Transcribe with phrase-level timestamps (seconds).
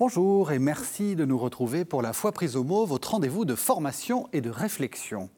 [0.00, 3.54] Bonjour et merci de nous retrouver pour la foi prise au mot, votre rendez-vous de
[3.54, 5.28] formation et de réflexion.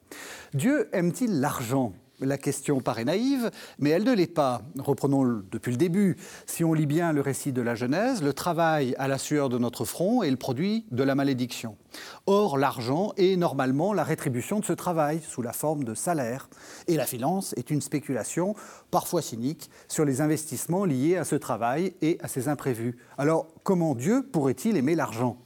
[0.53, 1.91] Dieu aime-t-il l'argent?
[2.23, 4.61] La question paraît naïve, mais elle ne l'est pas.
[4.79, 6.17] Reprenons depuis le début.
[6.45, 9.57] Si on lit bien le récit de la Genèse, le travail à la sueur de
[9.57, 11.77] notre front est le produit de la malédiction.
[12.25, 16.49] Or, l'argent est normalement la rétribution de ce travail, sous la forme de salaire.
[16.87, 18.55] Et la finance est une spéculation,
[18.91, 22.97] parfois cynique, sur les investissements liés à ce travail et à ses imprévus.
[23.17, 25.37] Alors, comment Dieu pourrait-il aimer l'argent?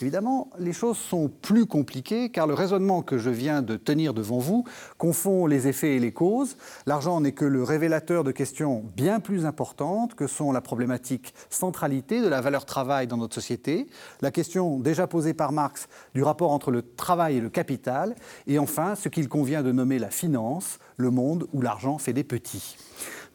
[0.00, 4.38] Évidemment, les choses sont plus compliquées car le raisonnement que je viens de tenir devant
[4.38, 4.64] vous
[4.96, 6.56] confond les effets et les causes.
[6.86, 12.20] L'argent n'est que le révélateur de questions bien plus importantes que sont la problématique centralité
[12.20, 13.88] de la valeur travail dans notre société,
[14.20, 18.14] la question déjà posée par Marx du rapport entre le travail et le capital,
[18.46, 22.24] et enfin ce qu'il convient de nommer la finance, le monde où l'argent fait des
[22.24, 22.76] petits.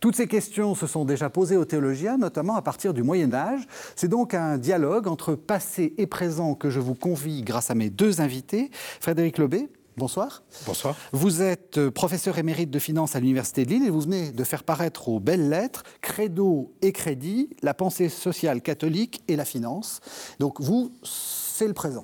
[0.03, 3.61] Toutes ces questions se sont déjà posées aux théologiens, notamment à partir du Moyen Âge.
[3.95, 7.89] C'est donc un dialogue entre passé et présent que je vous convie grâce à mes
[7.89, 8.69] deux invités.
[8.99, 10.43] Frédéric Lobé, Bonsoir.
[10.65, 10.97] Bonsoir.
[11.13, 14.43] Vous êtes euh, professeur émérite de finance à l'Université de Lille et vous venez de
[14.43, 20.01] faire paraître aux belles lettres Credo et Crédit, la pensée sociale catholique et la finance.
[20.37, 22.03] Donc vous, c'est le présent.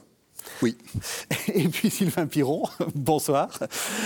[0.62, 0.78] Oui.
[1.54, 2.64] Et puis Sylvain Piron,
[2.96, 3.50] bonsoir.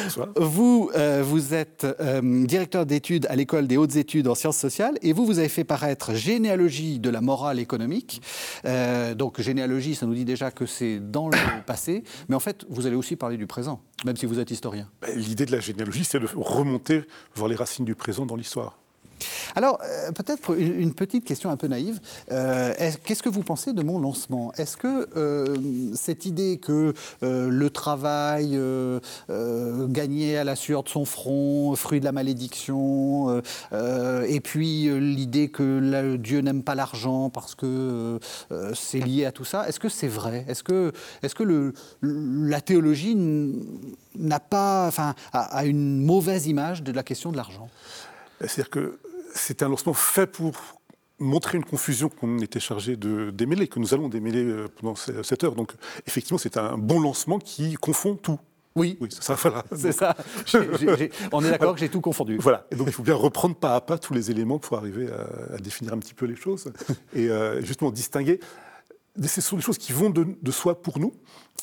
[0.03, 0.29] Bonsoir.
[0.35, 4.97] Vous, euh, vous êtes euh, directeur d'études à l'école des hautes études en sciences sociales
[5.01, 8.21] et vous, vous avez fait paraître Généalogie de la morale économique.
[8.65, 12.65] Euh, donc généalogie, ça nous dit déjà que c'est dans le passé, mais en fait,
[12.69, 14.89] vous allez aussi parler du présent, même si vous êtes historien.
[15.01, 17.03] Ben, l'idée de la généalogie, c'est de remonter
[17.35, 18.82] voir les racines du présent dans l'histoire.
[19.55, 21.99] Alors, euh, peut-être une, petite question un peu naïve.
[22.31, 24.53] Euh, qu'est-ce que vous pensez de mon lancement?
[24.57, 25.55] Est-ce que euh,
[25.95, 28.59] cette idée que le travail
[29.89, 33.41] gagné à la sueur de son front, fruit de la malédiction,
[33.71, 38.19] et puis l'idée que Dieu n'aime pas l'argent parce que
[38.73, 40.45] c'est lié à tout ça, est-ce que c'est vrai?
[40.47, 40.91] Est-ce que,
[41.21, 43.15] est que le, la théologie
[44.15, 47.69] n'a pas, enfin, a une mauvaise image de la question de l'argent?
[48.39, 48.99] C'est-à-dire que
[49.33, 50.53] c'est un lancement fait pour
[51.19, 55.43] montrer une confusion qu'on était chargé de démêler, que nous allons démêler euh, pendant cette
[55.43, 55.55] heure.
[55.55, 55.73] Donc,
[56.07, 58.39] effectivement, c'est un bon lancement qui confond tout.
[58.75, 59.63] Oui, oui ça, voilà.
[59.75, 60.15] c'est ça.
[61.31, 62.37] on est d'accord que j'ai tout confondu.
[62.39, 62.65] Voilà.
[62.71, 65.07] Et donc, il faut bien reprendre pas à pas tous les éléments pour arriver
[65.53, 66.71] à, définir un petit peu les choses
[67.15, 68.39] et euh, justement distinguer
[69.21, 71.13] ce sont des choses qui vont de, soi pour nous,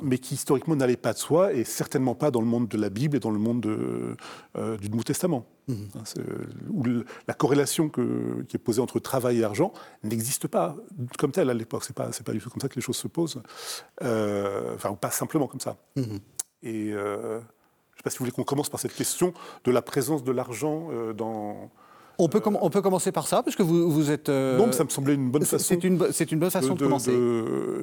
[0.03, 2.91] mais qui historiquement n'allaient pas de soi, et certainement pas dans le monde de la
[2.91, 5.75] Bible et dans le monde euh, du Nouveau Testament, mmh.
[5.97, 6.23] hein,
[6.71, 6.85] où
[7.27, 9.73] la corrélation qui est posée entre travail et argent
[10.05, 10.77] n'existe pas
[11.19, 11.85] comme telle à l'époque.
[11.85, 13.43] C'est pas, pas du tout comme ça que les choses se posent,
[14.03, 15.77] euh, enfin pas simplement comme ça.
[15.97, 16.03] Mmh.
[16.63, 19.35] Et euh, je ne sais pas si vous voulez qu'on commence par cette question
[19.65, 21.71] de la présence de l'argent dans
[22.25, 24.29] on peut, on peut commencer par ça, parce que vous, vous êtes.
[24.29, 25.65] Euh, non, ça me semblait une bonne façon.
[25.65, 25.95] C'est une,
[26.31, 27.17] une, bonne façon de, commencer.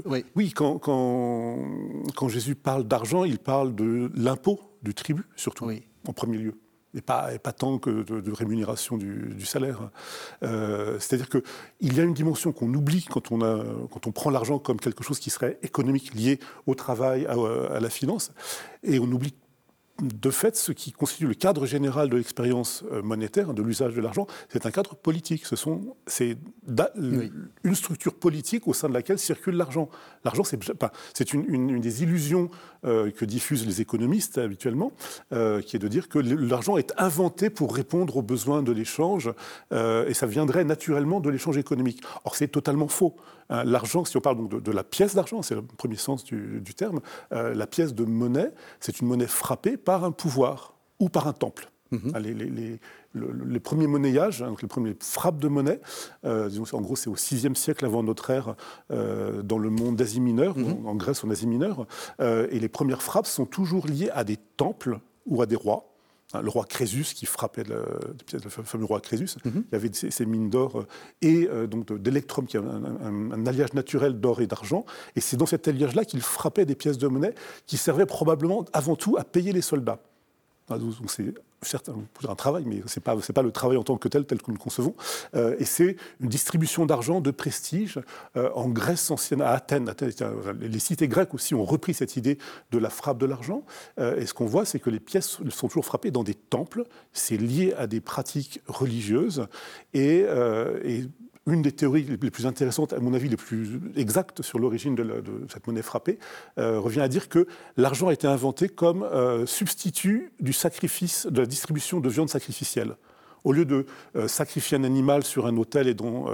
[0.06, 1.58] Oui, oui quand, quand,
[2.16, 5.84] quand, Jésus parle d'argent, il parle de l'impôt, du tribut, surtout, oui.
[6.08, 6.54] en premier lieu.
[6.94, 9.92] Et pas, et pas tant que de, rémunération du, salaire.
[10.42, 14.30] Euh, c'est-à-dire qu'il y a une dimension qu'on oublie quand on, a, quand on prend
[14.30, 17.36] l'argent comme quelque chose qui serait économique, lié au travail, à,
[17.76, 18.32] à la finance,
[18.84, 19.34] et on oublie
[20.02, 24.02] de fait, ce qui constitue le cadre général de l'expérience euh, monétaire, de l'usage de
[24.02, 25.46] l'argent, c'est un cadre politique.
[25.46, 26.38] Ce sont, c'est
[27.64, 29.90] une structure politique au sein de laquelle circule l'argent.
[30.28, 30.44] L'argent,
[31.14, 32.50] c'est une, des illusions
[32.86, 34.92] euh, que diffusent les économistes habituellement,
[35.32, 39.32] euh, qui est de dire que l'argent est inventé pour répondre aux besoins de l'échange,
[39.72, 42.02] et ça viendrait naturellement de l'échange économique.
[42.26, 43.16] Or, c'est totalement faux.
[43.50, 46.74] Hein, l'argent, si on parle donc de, la pièce d'argent, c'est le premier sens du,
[46.76, 47.00] terme,
[47.32, 51.34] euh, la pièce de monnaie, c'est une monnaie frappée par un pouvoir ou par un
[51.34, 51.70] temple.
[51.92, 52.12] Mhm.
[52.14, 55.80] Hein, les, premiers monnayages, hein, les premières frappes de monnaie,
[56.26, 58.56] euh, en gros c'est au VIe siècle avant notre ère
[58.92, 60.86] euh, dans le monde d'Asie mineure, mhm.
[60.86, 61.88] en, Grèce en Asie mineure,
[62.20, 65.88] et les premières frappes sont toujours liées à des temples ou à des rois.
[66.34, 67.86] Hein, le roi Crésus qui frappait le,
[68.34, 69.38] le fameux roi Crésus.
[69.46, 69.64] Mhm.
[69.72, 70.88] Il y avait ces, mines d'or euh,
[71.22, 74.86] et euh, donc d'électrum, qui est un, alliage naturel d'or et d'argent.
[75.16, 77.34] Et c'est dans cet alliage-là qu'il frappait des pièces de monnaie
[77.66, 80.00] qui servaient probablement avant tout à payer les soldats.
[81.62, 84.40] C'est un travail, mais ce n'est pas, pas le travail en tant que tel, tel
[84.40, 84.96] que nous le concevons.
[85.34, 88.00] Euh, et c'est une distribution d'argent, de prestige.
[88.36, 89.92] Euh, en Grèce ancienne, à Athènes,
[90.60, 92.38] les cités grecques aussi ont repris cette idée
[92.72, 93.64] de la frappe de l'argent.
[93.98, 96.84] Euh, et ce qu'on voit, c'est que les pièces sont toujours frappées dans des temples.
[97.14, 99.48] C'est lié à des pratiques religieuses.
[99.94, 100.26] Et
[101.48, 105.24] une des théories les plus intéressantes, à mon avis, les plus exactes sur l'origine de,
[105.52, 106.20] cette monnaie frappée,
[106.58, 107.48] euh, revient à dire que
[107.78, 112.96] l'argent a été inventé comme euh, substitut du sacrifice, de la distribution de viande sacrificielle.
[113.48, 113.86] Au lieu de
[114.28, 116.26] sacrifier un animal sur un autel et dont,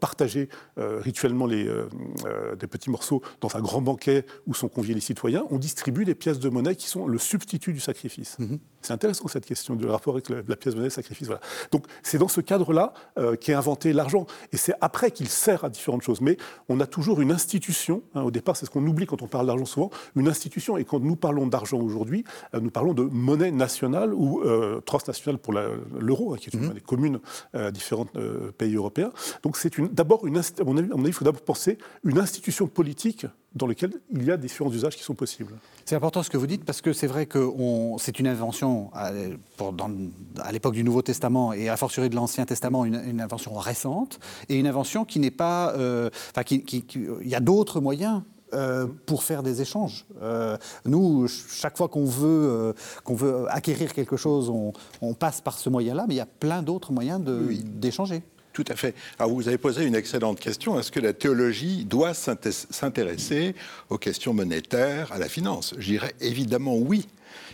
[0.00, 1.64] partager rituellement les,
[2.58, 6.14] des petits morceaux dans un grand banquet où sont conviés les citoyens, on distribue des
[6.14, 8.38] pièces de monnaie qui sont le substitut du sacrifice.
[8.38, 8.58] Mhm.
[8.82, 11.28] C'est intéressant cette question du rapport avec la, pièce de monnaie sacrifice.
[11.28, 11.40] Voilà.
[11.70, 12.92] Donc c'est dans ce cadre-là
[13.40, 14.26] qu'est inventé l'argent.
[14.52, 16.20] Et c'est après qu'il sert à différentes choses.
[16.20, 16.36] Mais
[16.68, 18.02] on a toujours une institution.
[18.14, 19.90] Hein, au départ, c'est ce qu'on oublie quand on parle d'argent souvent.
[20.16, 20.76] Une institution.
[20.76, 25.38] Et quand nous parlons d'argent aujourd'hui, euh, nous parlons de monnaie nationale ou euh, transnationale
[25.38, 26.68] pour l'euro, hein, qui est une mmh.
[26.68, 27.20] monnaie commune
[27.54, 29.12] à différents euh, pays européens.
[29.42, 33.66] Donc c'est d'abord, une, à mon avis, il faut d'abord penser une institution politique dans
[33.66, 35.54] lequel il y a différents usages qui sont possibles.
[35.84, 37.50] C'est important ce que vous dites parce que c'est vrai que
[37.98, 39.12] c'est une invention à,
[39.56, 39.74] pour,
[40.40, 44.18] à l'époque du Nouveau Testament et à fortiori de l'Ancien Testament, une, invention récente
[44.48, 45.74] et une invention qui n'est pas.
[45.76, 46.64] Euh, enfin, qui,
[46.96, 48.22] il y a d'autres moyens
[48.54, 50.04] euh, pour faire des échanges.
[50.22, 55.58] Euh, nous, chaque fois qu'on veut, qu'on veut acquérir quelque chose, on, on passe par
[55.58, 58.22] ce moyen-là, mais il y a plein d'autres moyens d'échanger.
[58.52, 58.94] Tout à fait.
[59.18, 60.78] Alors vous avez posé une excellente question.
[60.78, 63.54] Est-ce que la théologie doit s'intéresser
[63.88, 65.74] aux questions monétaires, à la finance?
[65.78, 67.08] Je dirais évidemment oui.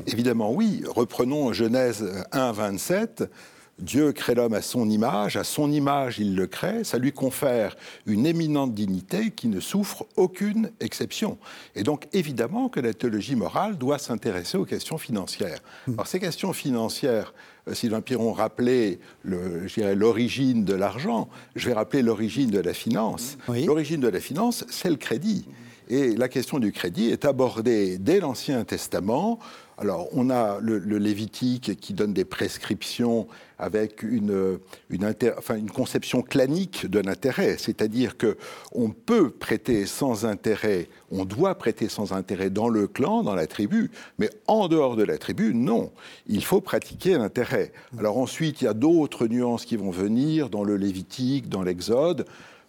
[0.07, 0.83] Évidemment oui.
[0.89, 3.31] Reprenons Genèse 1, 27.
[3.79, 7.77] Dieu crée l'homme à son image, à son image il le crée, ça lui confère
[8.07, 11.39] une éminente dignité qui ne souffre aucune exception.
[11.77, 15.61] Et donc évidemment que la théologie morale doit s'intéresser aux questions financières.
[15.87, 15.93] Hmm.
[15.95, 17.35] Alors ces questions financières,
[17.69, 23.39] euh, Sylvain Piron rappelait l'origine de l'argent, je vais rappeler l'origine de la finance.
[23.49, 25.47] L'origine de la finance, c'est le crédit.
[25.89, 29.39] Et la question du crédit est abordée dès l'Ancien Testament.
[29.81, 33.29] Alors, on a le, Lévitique qui donne des prescriptions
[33.61, 34.59] avec une,
[34.91, 38.37] une, conception clanique de l'intérêt, c'est-à-dire que
[38.73, 43.47] on peut prêter sans intérêt, on doit prêter sans intérêt dans le clan, dans la
[43.47, 45.93] tribu, mais en dehors de la tribu, non.
[46.27, 47.71] Il faut pratiquer l'intérêt.
[47.99, 52.27] Alors ensuite, il y a d'autres nuances qui vont venir dans le Lévitique, dans l'Exode.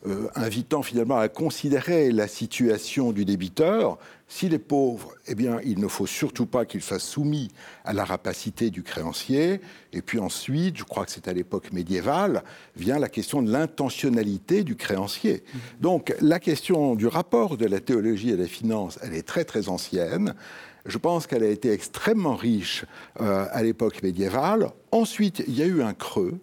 [0.08, 3.98] Euh, invitant finalement à considérer la situation du débiteur.
[4.32, 7.50] S'il est pauvre, eh bien, il ne faut surtout pas qu'il fasse soumis
[7.84, 9.60] à la rapacité du créancier.
[9.92, 12.44] Et puis ensuite, je crois que c'est à l'époque médiévale,
[12.76, 15.44] vient la question de l'intentionnalité du créancier.
[15.44, 15.58] Mmh.
[15.82, 19.68] Donc, la question du rapport de la théologie à la finance, elle est très très
[19.68, 20.36] ancienne.
[20.86, 22.86] Je pense qu'elle a été extrêmement riche
[23.22, 24.70] euh, à l'époque médiévale.
[24.92, 26.40] Ensuite, il y a eu un creux.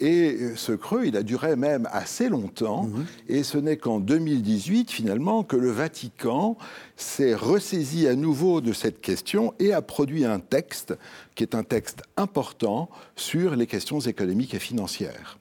[0.00, 2.84] Et euh, ce creux, il a duré même assez longtemps.
[2.84, 3.06] Mhm.
[3.28, 6.56] Et ce n'est qu'en 2018, finalement, que le Vatican
[6.96, 10.94] s'est ressaisi à nouveau de cette question et a produit un texte
[11.34, 15.38] qui est un texte important sur les questions économiques et financières.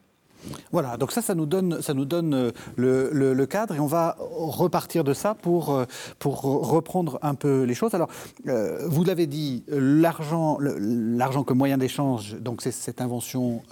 [0.71, 4.17] Voilà, donc ça, ça nous donne, ça nous donne euh, le, cadre et on va
[4.19, 5.85] repartir de ça pour, euh,
[6.19, 7.93] pour reprendre un peu les choses.
[7.93, 8.09] Alors,
[8.47, 13.63] euh, vous l'avez dit, l'argent, l'argent comme moyen d'échange, donc c'est cette invention,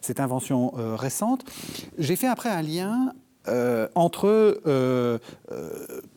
[0.00, 1.44] cette invention récente.
[1.98, 3.12] J'ai fait après un lien
[3.94, 4.60] entre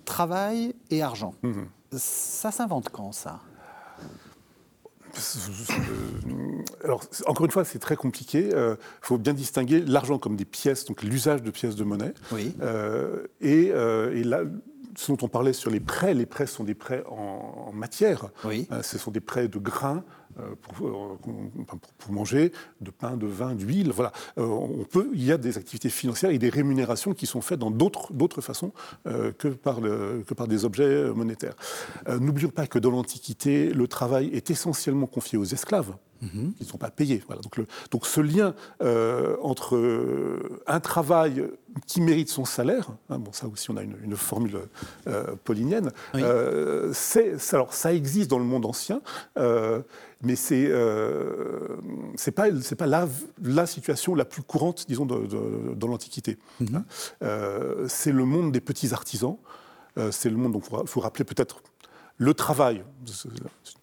[0.05, 1.33] travail et argent.
[1.43, 1.63] Mmh
[1.97, 3.39] ça s'invente quand ça?
[6.83, 8.47] Alors, encore une fois, c'est très compliqué.
[8.47, 12.13] Il euh, faut bien distinguer l'argent comme des pièces, donc l'usage de pièces de monnaie.
[12.61, 14.41] Euh, et, euh, et, là,
[14.95, 18.27] ce dont on parlait sur les prêts, les prêts sont des prêts en, matière.
[18.81, 20.03] ce sont des prêts de grains,
[20.39, 21.17] euh, pour,
[21.97, 23.91] pour, manger, de pain, de vin, d'huile.
[23.91, 24.11] Voilà.
[24.37, 27.59] Euh, on peut, il y a des activités financières et des rémunérations qui sont faites
[27.59, 28.73] dans d'autres façons
[29.07, 31.55] euh, que, par le, que par des objets monétaires.
[32.19, 35.95] N'oublions pas que dans l'Antiquité, le travail est essentiellement confié aux esclaves.
[36.21, 36.53] Mhm.
[36.53, 37.23] qui ne sont pas payés.
[37.27, 37.41] Voilà.
[37.41, 38.55] Donc, le, donc, ce lien
[39.41, 39.77] entre
[40.67, 41.45] un travail
[41.87, 44.59] qui mérite son salaire, hein, bon ça aussi on a une, une formule
[45.43, 49.01] paulinienne, alors ça existe dans le monde ancien,
[50.25, 51.77] mais c'est euh,
[52.15, 53.07] c'est pas c'est pas la,
[53.43, 56.37] la, situation la plus courante, disons, de, dans l'Antiquité.
[56.59, 56.75] Mhm.
[56.75, 56.85] Hein.
[57.21, 59.37] Euh, c'est le monde des petits artisans.
[59.97, 60.53] Euh, c'est le monde.
[60.53, 61.61] Donc, il faut rappeler peut-être
[62.17, 62.83] le travail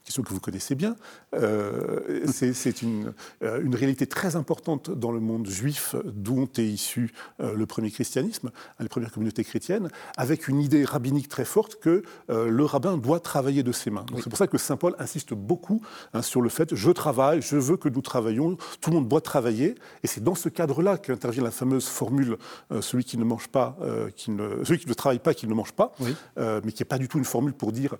[0.04, 0.96] question que vous connaissez bien,
[1.34, 7.12] euh, c'est une, euh, une, réalité très importante dans le monde juif d'où est issu
[7.40, 12.02] euh, le premier christianisme, les premières communautés chrétiennes, avec une idée rabbinique très forte que
[12.28, 14.04] le rabbin doit travailler de ses mains.
[14.16, 15.82] C'est pour ça que Saint Paul insiste beaucoup
[16.14, 19.20] hein, sur le fait je travaille, je veux que nous travaillions, tout le monde doit
[19.20, 22.36] travailler, et c'est dans ce cadre-là qu'intervient la fameuse formule
[22.80, 23.76] celui qui ne mange pas,
[24.16, 25.94] qui ne, celui qui ne travaille pas, qui ne mange pas,
[26.36, 27.96] mais qui n'est pas du tout une formule pour dire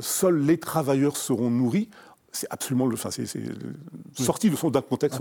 [0.00, 1.88] seuls les travailleurs seront nourris,
[2.32, 3.26] c'est absolument le, enfin, c'est,
[4.12, 5.20] sorti de son d'un contexte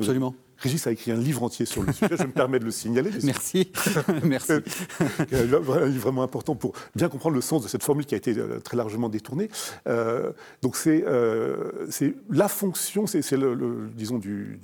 [0.59, 3.11] Régis a écrit un livre entier sur le sujet, je me permets de le signaler.
[3.23, 3.71] Merci.
[4.23, 4.51] Merci.
[4.51, 8.37] un livre vraiment important pour bien comprendre le sens de cette formule qui a été
[8.37, 9.49] euh, très largement détournée.
[9.87, 10.31] Euh,
[10.61, 11.87] donc c'est euh,
[12.29, 14.59] la fonction, c'est le, disons du,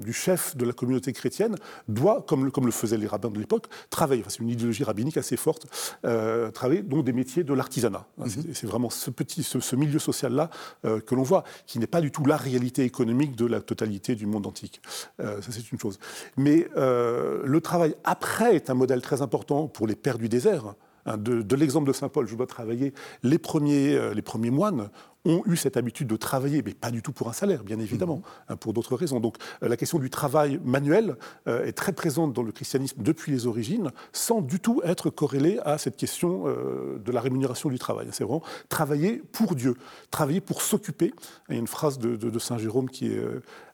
[0.00, 1.56] du, chef de la communauté chrétienne
[1.88, 4.22] doit, comme le, comme le faisaient les rabbins de l'époque, travailler.
[4.28, 5.66] c'est une idéologie rabbinique assez forte,
[6.04, 8.06] euh, travailler donc des métiers de l'artisanat.
[8.20, 8.54] Mm-hmm.
[8.54, 10.50] C'est vraiment ce petit, ce, milieu social là
[10.82, 14.26] que l'on voit, qui n'est pas du tout la réalité économique de la totalité du
[14.26, 14.80] monde antique.
[15.18, 15.98] Ça c'est une chose.
[16.36, 20.74] Mais le travail après est un modèle très important pour les pères du désert.
[21.06, 22.92] Hein, de, l'exemple de Saint Paul, je dois travailler.
[23.22, 24.88] Les premiers, euh, les premiers moines
[25.24, 28.16] ont eu cette habitude de travailler, mais pas du tout pour un salaire, bien évidemment,
[28.16, 28.22] mhm.
[28.48, 29.20] hein, pour d'autres raisons.
[29.20, 33.32] Donc euh, la question du travail manuel euh, est très présente dans le christianisme depuis
[33.32, 37.78] les origines, sans du tout être corrélée à cette question euh, de la rémunération du
[37.78, 38.08] travail.
[38.12, 39.76] C'est vraiment travailler pour Dieu,
[40.10, 41.12] travailler pour s'occuper.
[41.48, 43.22] Il y a une phrase de, Saint Jérôme qui est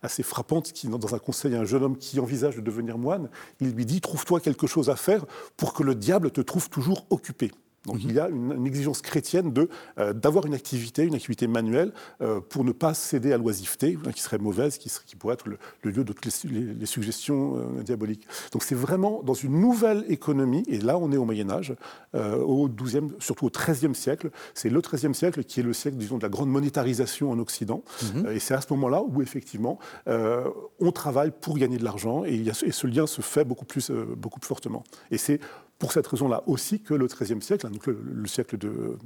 [0.02, 3.30] assez frappante, qui dans un conseil à un jeune homme qui envisage de devenir moine,
[3.60, 5.24] il lui dit, trouve-toi quelque chose à faire
[5.56, 7.50] pour que le diable te trouve toujours occupé.
[7.88, 9.68] Donc il y a une, exigence chrétienne de
[9.98, 14.22] euh, d'avoir une activité, une activité manuelle, euh, pour ne pas céder à l'oisiveté, qui
[14.22, 15.58] serait mauvaise, qui, qui pourrait être le,
[15.90, 18.26] lieu de toutes les, suggestions euh, diaboliques.
[18.52, 21.74] Donc c'est vraiment dans une nouvelle économie, et là on est au Moyen Âge,
[22.14, 24.30] au 12e, surtout au XIIIe siècle.
[24.54, 27.82] C'est le XIIIe siècle qui est le siècle, disons, de la grande monétarisation en Occident.
[28.14, 28.28] Mhm.
[28.32, 32.72] et c'est à ce moment-là où effectivement on travaille pour gagner de l'argent, et, et,
[32.72, 34.84] ce lien se fait beaucoup plus, beaucoup plus fortement.
[35.10, 35.40] Et c'est
[35.78, 38.98] pour cette raison-là aussi que le XIIIe siècle, hein, le, siècle de,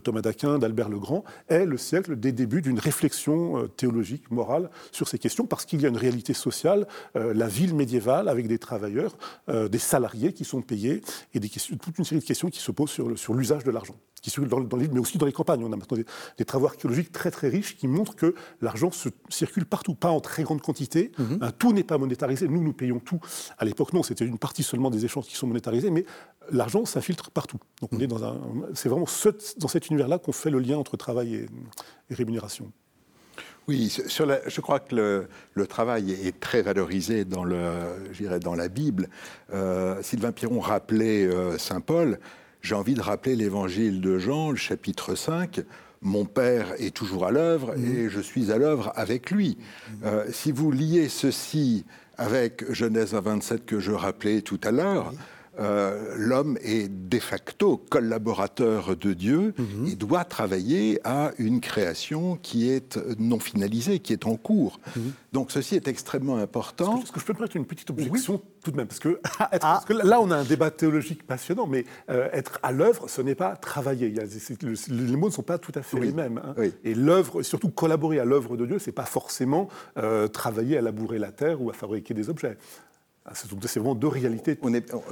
[0.00, 4.70] Thomas d'Aquin, d'Albert le Grand, est le siècle des débuts d'une réflexion euh, théologique, morale
[4.90, 8.48] sur ces questions, parce qu'il y a une réalité sociale, euh, la ville médiévale avec
[8.48, 9.16] des travailleurs,
[9.48, 11.02] euh, des salariés qui sont payés,
[11.34, 14.48] et toute une série de questions qui se posent sur l'usage de l'argent qui circulent
[14.48, 15.62] dans, dans l'île, mais aussi dans les campagnes.
[15.64, 15.98] On a maintenant
[16.38, 20.20] des, travaux archéologiques très très riches qui montrent que l'argent se circule partout, pas en
[20.20, 21.12] très grande quantité.
[21.18, 21.52] Mhm.
[21.58, 22.48] Tout n'est pas monétarisé.
[22.48, 23.20] Nous, nous payons tout.
[23.58, 26.06] À l'époque, non, c'était une partie seulement des échanges qui sont monétarisés, mais
[26.50, 27.58] l'argent s'infiltre partout.
[27.82, 28.40] Donc on est dans un,
[28.72, 29.06] c'est vraiment
[29.58, 32.72] dans cet univers-là qu'on fait le lien entre travail et, rémunération.
[33.68, 39.08] Oui, sur je crois que le, travail est très valorisé dans, le, dans la Bible.
[39.52, 42.18] Euh, Sylvain Piron rappelait euh, Saint Paul
[42.64, 45.60] j'ai envie de rappeler l'évangile de Jean, le chapitre 5.
[46.00, 47.84] Mon Père est toujours à l'œuvre mhm.
[47.84, 49.58] et je suis à l'œuvre avec lui.
[49.58, 49.96] Mhm.
[50.06, 51.84] Euh, si vous liez ceci
[52.16, 55.12] avec Genèse 27 que je rappelais tout à l'heure,
[55.58, 59.86] euh, l'homme est de facto collaborateur de Dieu mhm.
[59.86, 64.80] et doit travailler à une création qui est non finalisée, qui est en cours.
[64.96, 65.12] Mhm.
[65.32, 67.00] Donc ceci est extrêmement important.
[67.02, 68.86] Est-ce que, je peux me mettre une petite objection tout de même?
[68.86, 69.48] Parce que, ah.
[69.60, 73.22] parce que, là, on a un débat théologique passionnant, mais euh, être à l'œuvre, ce
[73.22, 74.08] n'est pas travailler.
[74.08, 76.40] Il y a, les mots ne sont pas tout à fait les mêmes.
[76.44, 76.54] Hein.
[76.84, 79.68] Et l'œuvre, surtout collaborer à l'œuvre de Dieu, c'est pas forcément
[79.98, 82.56] euh, travailler à labourer la terre ou à fabriquer des objets.
[83.26, 84.58] Ah, c'est vraiment deux réalités.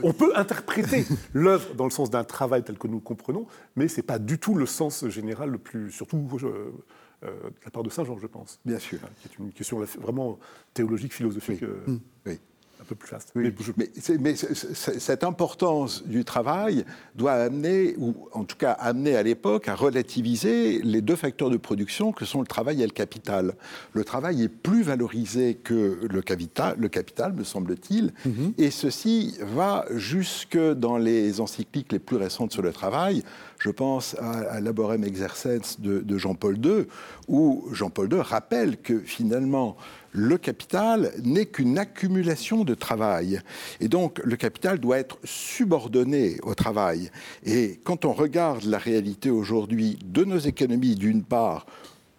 [0.02, 3.96] On, peut interpréter l'œuvre dans le sens d'un travail tel que nous comprenons, mais ce
[3.96, 6.72] n'est pas du tout le sens général le plus, surtout euh,
[7.24, 8.60] euh, de la part de Saint Jean, je pense.
[8.66, 8.98] Bien sûr.
[9.22, 10.38] Qui est une question vraiment
[10.74, 11.62] théologique, philosophique.
[11.62, 12.38] Euh, oui
[12.82, 13.32] un peu plus vaste.
[13.34, 16.84] mais, cette importance du travail
[17.14, 21.56] doit amener, ou en tout cas amener à l'époque, à relativiser les deux facteurs de
[21.56, 23.54] production que sont le travail et le capital.
[23.92, 28.54] Le travail est plus valorisé que le capital, le capital me semble-t-il, mhm.
[28.58, 33.22] et ceci va jusque dans les encycliques les plus récentes sur le travail.
[33.58, 36.86] Je pense à, Laborem Exercens de, de Jean-Paul II,
[37.28, 39.76] où Jean-Paul II rappelle que finalement,
[40.12, 43.40] le capital n'est qu'une accumulation de travail.
[43.80, 47.10] Et donc, le capital doit être subordonné au travail.
[47.44, 51.66] Et quand on regarde la réalité aujourd'hui de nos économies, d'une part,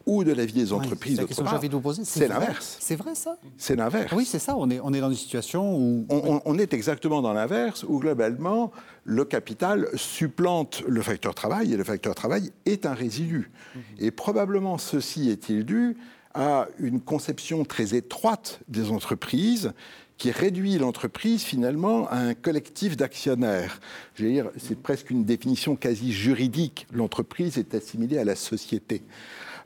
[0.05, 1.15] ou de la vie des entreprises.
[1.15, 2.03] c'est la question poser.
[2.03, 2.77] C'est l'inverse.
[2.79, 3.37] C'est vrai ça?
[3.57, 4.11] C'est l'inverse.
[4.13, 4.55] Oui, c'est ça.
[4.57, 6.05] On est, on est dans une situation où...
[6.09, 8.71] On, est exactement dans l'inverse, où globalement,
[9.05, 13.51] le capital supplante le facteur travail, et le facteur travail est un résidu.
[13.75, 13.81] Mhm.
[13.99, 15.95] Et probablement ceci est-il dû
[16.33, 19.73] à une conception très étroite des entreprises
[20.17, 23.79] qui réduit l'entreprise finalement à un collectif d'actionnaires.
[24.15, 26.87] C'est presque une définition quasi juridique.
[26.93, 29.03] L'entreprise est assimilée à la société.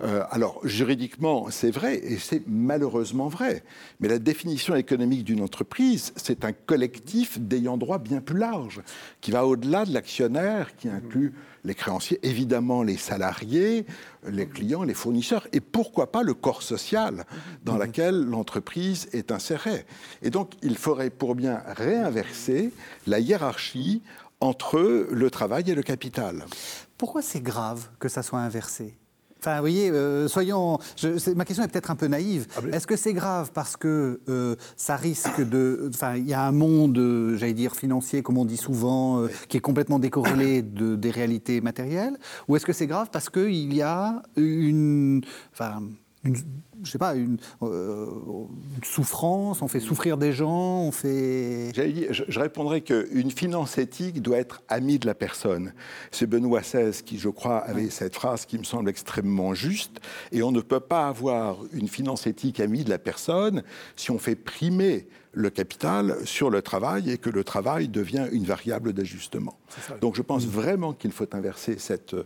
[0.02, 3.64] Euh, alors, juridiquement, c'est vrai, et c'est malheureusement vrai.
[4.00, 8.82] Mais la définition économique d'une entreprise, c'est un collectif d'ayant droit bien plus large,
[9.22, 11.34] qui va au-delà de l'actionnaire, qui inclut
[11.68, 13.86] les créanciers, évidemment les salariés,
[14.28, 17.26] les clients, les fournisseurs, et pourquoi pas le corps social
[17.64, 17.82] dans mhm.
[17.82, 19.86] lequel l'entreprise est insérée.
[20.22, 22.72] Et donc, il faudrait pour bien réinverser
[23.06, 24.02] la hiérarchie
[24.40, 26.46] entre le travail et le capital.
[26.98, 28.98] Pourquoi c'est grave que ça soit inversé?
[29.48, 30.77] Enfin, vous voyez, euh, soyons.
[31.38, 32.48] ma question est peut-être un peu naïve.
[32.58, 35.89] Ah, Est-ce que c'est grave parce que euh, ça risque de.
[35.94, 39.56] Enfin, il y a un monde, euh, j'allais dire, financier, comme on dit souvent, qui
[39.56, 42.18] est complètement décorrélé de, des réalités matérielles?
[42.50, 45.22] Ou est-ce que c'est grave parce qu'il y a une.
[45.54, 45.82] Enfin,
[46.27, 46.38] une,
[46.84, 47.38] je sais pas, une,
[48.84, 51.72] souffrance, on fait souffrir des gens, on fait...
[51.75, 55.74] je, je répondrais qu'une finance éthique doit être amie de la personne.
[56.12, 60.00] C'est Benoît XVI qui, je crois, avait cette phrase qui me semble extrêmement juste,
[60.31, 63.63] et on ne peut pas avoir une finance éthique amie de la personne
[63.96, 65.07] si on fait primer
[65.38, 69.55] le capital sur le travail et que le travail devient une variable d'ajustement.
[70.01, 70.50] Donc je pense mmh.
[70.50, 72.24] vraiment qu'il faut inverser cette, euh,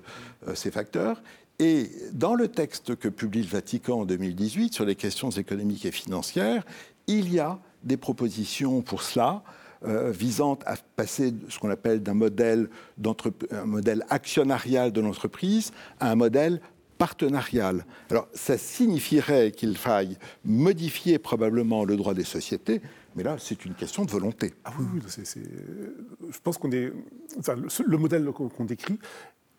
[0.56, 1.22] ces facteurs.
[1.62, 5.92] Et dans le texte que publie le Vatican en 2018 sur les questions économiques et
[5.92, 6.66] financières,
[7.06, 9.44] il y a des propositions pour cela.
[9.84, 12.70] Euh, visant à passer ce qu'on appelle d'un modèle,
[13.50, 16.62] un modèle actionnarial de l'entreprise à un modèle
[17.00, 17.84] partenarial.
[18.12, 22.80] Alors, ça signifierait qu'il faille modifier probablement le droit des sociétés,
[23.16, 24.54] mais là, c'est une question de volonté.
[24.66, 25.02] Ah oui, oui
[26.30, 26.94] je pense qu'on est.
[27.88, 29.00] le, modèle qu'on décrit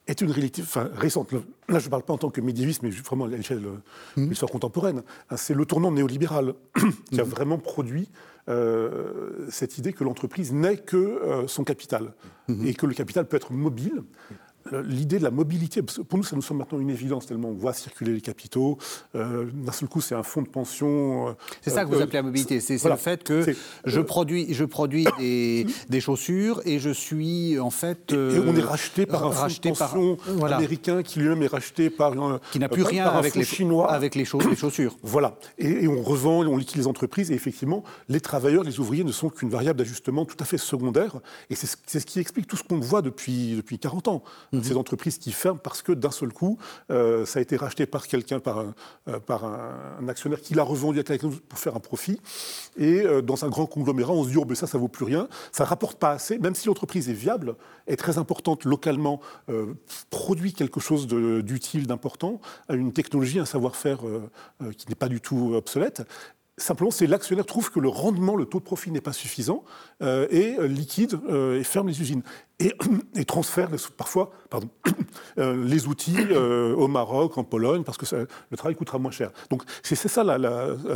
[0.07, 0.63] est une réalité
[0.95, 1.33] récente.
[1.33, 3.71] Là, je ne parle pas en tant que médiéviste, mais vraiment à l'échelle de
[4.17, 4.29] mmh.
[4.31, 5.03] l'histoire contemporaine.
[5.31, 6.55] Hein, c'est le tournant néolibéral
[7.11, 7.29] qui a mmh.
[7.29, 8.09] vraiment produit
[8.49, 12.15] euh, cette idée que l'entreprise n'est que euh, son capital
[12.49, 12.67] mmh.
[12.67, 14.03] et que le capital peut être mobile
[14.71, 17.73] l'idée de la mobilité, pour nous, ça nous semble maintenant une évidence, tellement on voit
[17.73, 18.79] circuler les capitaux.
[19.15, 21.29] Euh, d'un seul coup, c'est un fonds de pension.
[21.29, 22.61] Euh, c'est ça que vous euh, appelez la mobilité.
[22.61, 23.45] C'est le fait que
[23.85, 28.13] je produis, je produis des, chaussures et je suis en fait.
[28.13, 32.13] et on est racheté par un fonds de pension américain qui lui-même est racheté par
[32.13, 32.41] un.
[32.51, 33.93] Qui n'a plus rien avec les chinois.
[33.93, 34.97] Avec les, chaussures.
[35.03, 35.37] Voilà.
[35.59, 39.29] Et, on revend, on liquide les entreprises et effectivement, les travailleurs, les ouvriers ne sont
[39.29, 41.17] qu'une variable d'ajustement tout à fait secondaire.
[41.51, 44.23] Et c'est ce qui explique tout ce qu'on voit depuis, depuis 40 ans.
[44.53, 44.63] Mhm.
[44.63, 46.59] Ces entreprises qui ferment parce que d'un seul coup,
[46.91, 48.75] euh, ça a été racheté par quelqu'un, par, un,
[49.09, 52.21] euh, actionnaire qui l'a revendu à quelqu'un pour faire un profit.
[52.77, 55.07] Et euh, dans un grand conglomérat, on se dit, oh, ben ça, ça vaut plus
[55.07, 55.29] rien.
[55.53, 57.57] Ça ne rapporte pas assez, même si l'entreprise est viable,
[57.87, 59.21] est très importante localement,
[60.11, 64.01] produit quelque chose d'utile, d'important, une technologie, un savoir-faire
[64.77, 66.03] qui n'est pas du tout obsolète.
[66.59, 69.65] Simplement, c'est l'actionnaire trouve que le rendement, le taux de profit n'est pas suffisant
[70.01, 72.23] et liquide et ferme les usines
[73.15, 74.69] et, transfère parfois pardon,
[75.39, 78.05] euh, les outils euh, au Maroc, en Pologne, parce que
[78.51, 79.31] le travail coûtera moins cher.
[79.51, 80.23] Donc c'est ça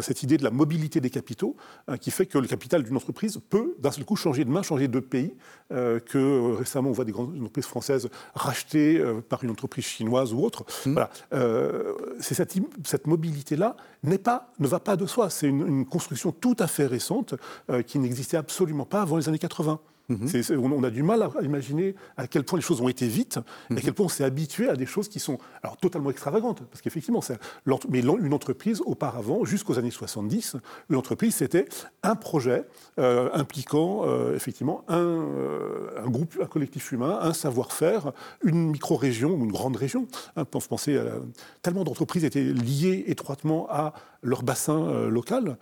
[0.02, 1.56] cette idée de la mobilité des capitaux
[1.88, 4.62] hein, qui fait que le capital d'une entreprise peut d'un seul coup changer de main,
[4.62, 5.34] changer de pays,
[5.72, 10.44] euh, que récemment on voit des grandes entreprises françaises rachetées par une entreprise chinoise ou
[10.44, 10.64] autre.
[10.84, 10.92] Mmh.
[10.92, 11.10] Voilà.
[12.20, 13.76] c'est cette, cette mobilité-là
[14.22, 15.30] pas, ne va pas de soi.
[15.30, 17.34] C'est une, une, construction tout à fait récente
[17.86, 19.80] qui n'existait absolument pas avant les années 80.
[20.08, 20.28] Mhm.
[20.62, 23.38] on, a du mal à imaginer à quel point les choses ont été vite,
[23.70, 23.80] et à mhm.
[23.80, 26.62] quel point on s'est habitué à des choses qui sont alors totalement extravagantes.
[26.70, 27.20] Parce qu'effectivement,
[27.88, 30.56] mais une entreprise, auparavant, jusqu'aux années 70,
[30.90, 31.66] une entreprise, c'était
[32.02, 32.64] un projet
[32.98, 38.12] euh, impliquant euh, effectivement un, euh, un, groupe, un collectif humain, un savoir-faire,
[38.44, 40.06] une micro-région ou une grande région.
[40.36, 40.98] Hein, penser
[41.62, 43.92] tellement d'entreprises étaient liées étroitement à
[44.22, 45.58] leur bassin local.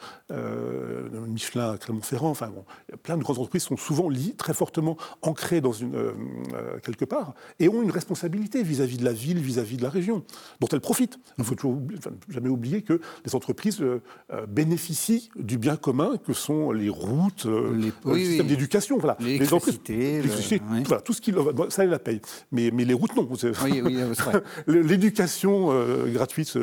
[1.28, 2.64] Michelin, Clermont-Ferrand, enfin bon,
[3.02, 6.12] plein de grandes entreprises sont souvent liées très fortement ancrées dans une, euh,
[6.54, 10.24] euh, quelque part et ont une responsabilité vis-à-vis de la ville, vis-à-vis de la région,
[10.60, 11.18] dont elles profitent.
[11.38, 11.80] Il ne faut toujours
[12.28, 14.00] jamais oublier que les entreprises euh,
[14.48, 18.98] bénéficient du bien commun que sont les routes, les, le système d'éducation.
[18.98, 19.16] Voilà.
[19.20, 19.80] Les entreprises,
[20.86, 21.32] voilà, tout ce qui
[21.68, 22.20] ça, la paye.
[22.52, 23.28] Mais, mais les routes, non.
[24.66, 25.70] L'éducation
[26.12, 26.58] gratuite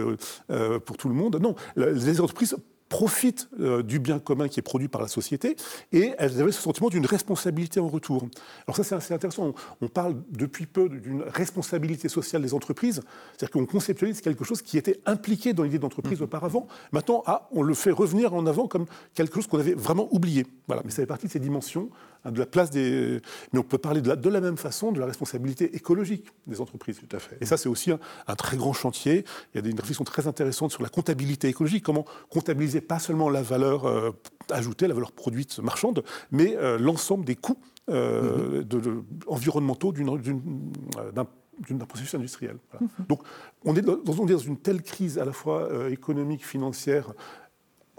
[0.86, 1.55] pour tout le monde, non.
[1.75, 2.55] Les entreprises
[2.91, 5.56] profitent euh, du bien commun qui est produit par la société
[5.93, 8.27] et elles avaient ce sentiment d'une responsabilité en retour.
[8.67, 12.99] Alors ça c'est assez intéressant, on, parle depuis peu d'une responsabilité sociale des entreprises,
[13.32, 16.25] c'est-à-dire qu'on conceptualise quelque chose qui était impliqué dans l'idée d'entreprise mmh.
[16.25, 20.10] auparavant, maintenant ah, on le fait revenir en avant comme quelque chose qu'on avait vraiment
[20.12, 20.45] oublié.
[20.67, 21.89] Voilà, mais ça fait partie de ces dimensions
[22.29, 23.21] de la place des.
[23.51, 26.62] Mais on peut parler de la, de la, même façon de la responsabilité écologique des
[26.62, 26.99] entreprises.
[26.99, 27.38] Tout à fait.
[27.41, 29.25] Et ça, c'est aussi un, très grand chantier.
[29.53, 33.29] Il y a des réflexions très intéressantes sur la comptabilité écologique, comment comptabiliser pas seulement
[33.29, 34.12] la valeur euh,
[34.49, 37.57] ajoutée, la valeur produite marchande, mais euh, l'ensemble des coûts
[37.89, 39.03] euh, mm-hmm.
[39.27, 41.25] environnementaux d'un
[41.88, 42.57] processus industriel.
[42.73, 43.07] Mm-hmm.
[43.07, 43.23] Donc
[43.65, 47.13] on est, dans, on est, dans, une telle crise à la fois économique, financière,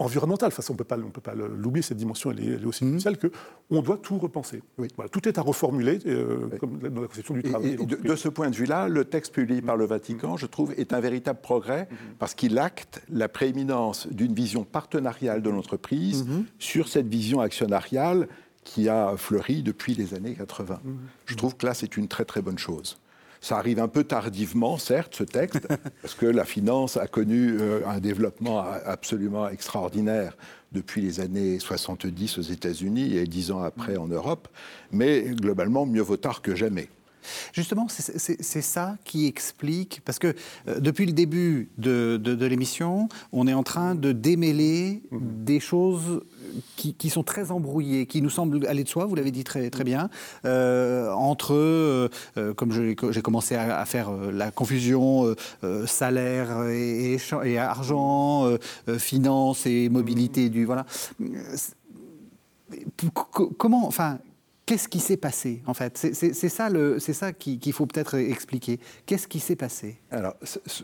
[0.03, 0.47] environnementale.
[0.47, 2.91] Enfin, on ne peut pas l'oublier, cette dimension, elle est, aussi mmh.
[2.91, 4.61] cruciale qu'on doit tout repenser.
[4.77, 7.77] Voilà, tout est à reformuler, euh, comme dans la conception du travail.
[7.77, 10.99] de, ce point de vue-là, le texte publié par le Vatican, je trouve, est un
[10.99, 11.95] véritable progrès mmh.
[12.19, 16.43] parce qu'il acte la prééminence d'une vision partenariale de l'entreprise mmh.
[16.59, 18.27] sur cette vision actionnariale
[18.63, 20.79] qui a fleuri depuis les années 80.
[21.25, 22.97] Je trouve que là, c'est une très très bonne chose.
[23.43, 25.67] Ça arrive un peu tardivement, certes, ce texte,
[26.01, 30.37] parce que la finance a connu euh, un développement absolument extraordinaire
[30.71, 34.47] depuis les années 70 aux États-Unis et dix ans après en Europe.
[34.93, 36.87] Mais globalement, mieux vaut tard que jamais.
[37.53, 40.35] Justement, c'est ça qui explique, parce que
[40.67, 45.19] euh, depuis le début de, l'émission, on est en train de démêler mhm.
[45.43, 46.21] des choses
[46.75, 49.83] qui, sont très embrouillées, qui nous semblent aller de soi, vous l'avez dit très, très
[49.83, 50.09] bien,
[50.45, 52.09] euh, entre, euh,
[52.55, 55.35] comme j'ai commencé à, faire la confusion
[55.85, 58.57] salaire et, et, argent,
[58.97, 60.65] finance et mobilité du...
[60.65, 60.85] Voilà.
[63.57, 64.19] Comment, enfin,
[64.65, 65.97] Qu'est-ce qui s'est passé, en fait?
[65.97, 68.79] C'est ça, ça qu'il faut peut-être expliquer.
[69.05, 69.99] Qu'est-ce qui s'est passé?
[70.09, 70.35] Alors,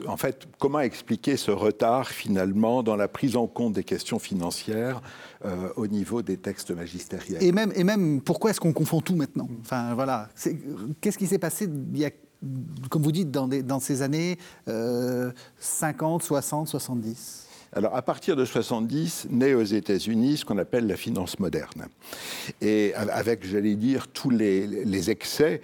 [0.06, 5.02] en fait, comment expliquer ce retard, finalement, dans la prise en compte des questions financières
[5.46, 7.42] euh, au niveau des textes magistériels?
[7.42, 9.48] Et même, et même pourquoi est-ce qu'on confond tout maintenant?
[9.62, 10.28] Enfin, voilà.
[11.00, 12.12] Qu'est-ce qui s'est passé il y a,
[12.90, 14.38] comme vous dites, dans, dans ces années
[15.58, 20.98] 50, 60, 70 alors, à partir de 70, naît aux États-Unis ce qu'on appelle la
[20.98, 21.88] finance moderne.
[22.62, 25.62] Et avec, j'allais dire, tous les, excès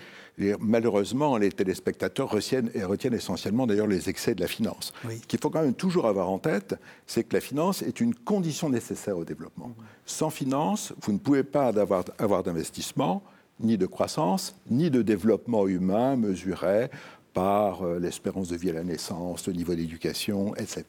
[0.59, 4.93] malheureusement, les téléspectateurs retiennent, et retiennent essentiellement d'ailleurs les excès de la finance.
[5.09, 6.75] Ce qu'il faut quand même toujours avoir en tête,
[7.07, 9.71] c'est que la finance est une condition nécessaire au développement.
[10.05, 13.23] Sans finance, vous ne pouvez pas avoir, avoir d'investissement,
[13.61, 16.89] ni de croissance, ni de développement humain mesuré
[17.35, 20.85] par euh, l'espérance de vie à la naissance, le niveau d'éducation, etc.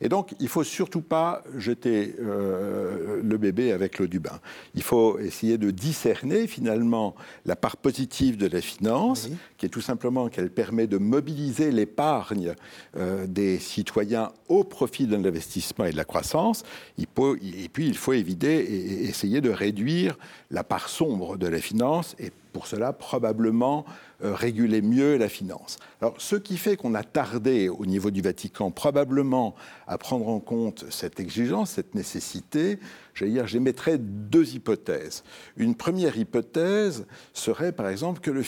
[0.00, 4.40] Et donc, il ne faut surtout pas jeter euh, le bébé avec l'eau du bain.
[4.74, 9.82] Il faut essayer de discerner finalement la part positive de la finance, qui est tout
[9.82, 12.54] simplement qu'elle permet de mobiliser l'épargne
[12.96, 16.62] euh, des citoyens au profit de l'investissement et de la croissance.
[16.96, 20.16] et puis, il faut éviter et essayer de réduire
[20.50, 23.84] la part sombre de la finance et pour cela probablement
[24.22, 25.78] euh, réguler mieux la finance.
[26.00, 29.54] Alors, ce qui fait qu'on a tardé au niveau du Vatican probablement
[29.90, 32.78] à prendre en compte cette exigence, cette nécessité,
[33.12, 35.24] j'allais dire, j'émettrais deux hypothèses.
[35.56, 38.44] Une première hypothèse serait, par exemple, que le,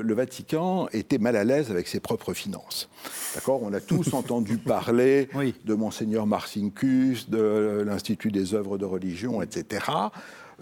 [0.00, 2.88] le, Vatican était mal à l'aise avec ses propres finances.
[3.34, 3.62] D'accord?
[3.62, 5.28] On a tous entendu parler
[5.66, 9.84] de Monseigneur Marcinkus, de l'Institut des œuvres de religion, etc.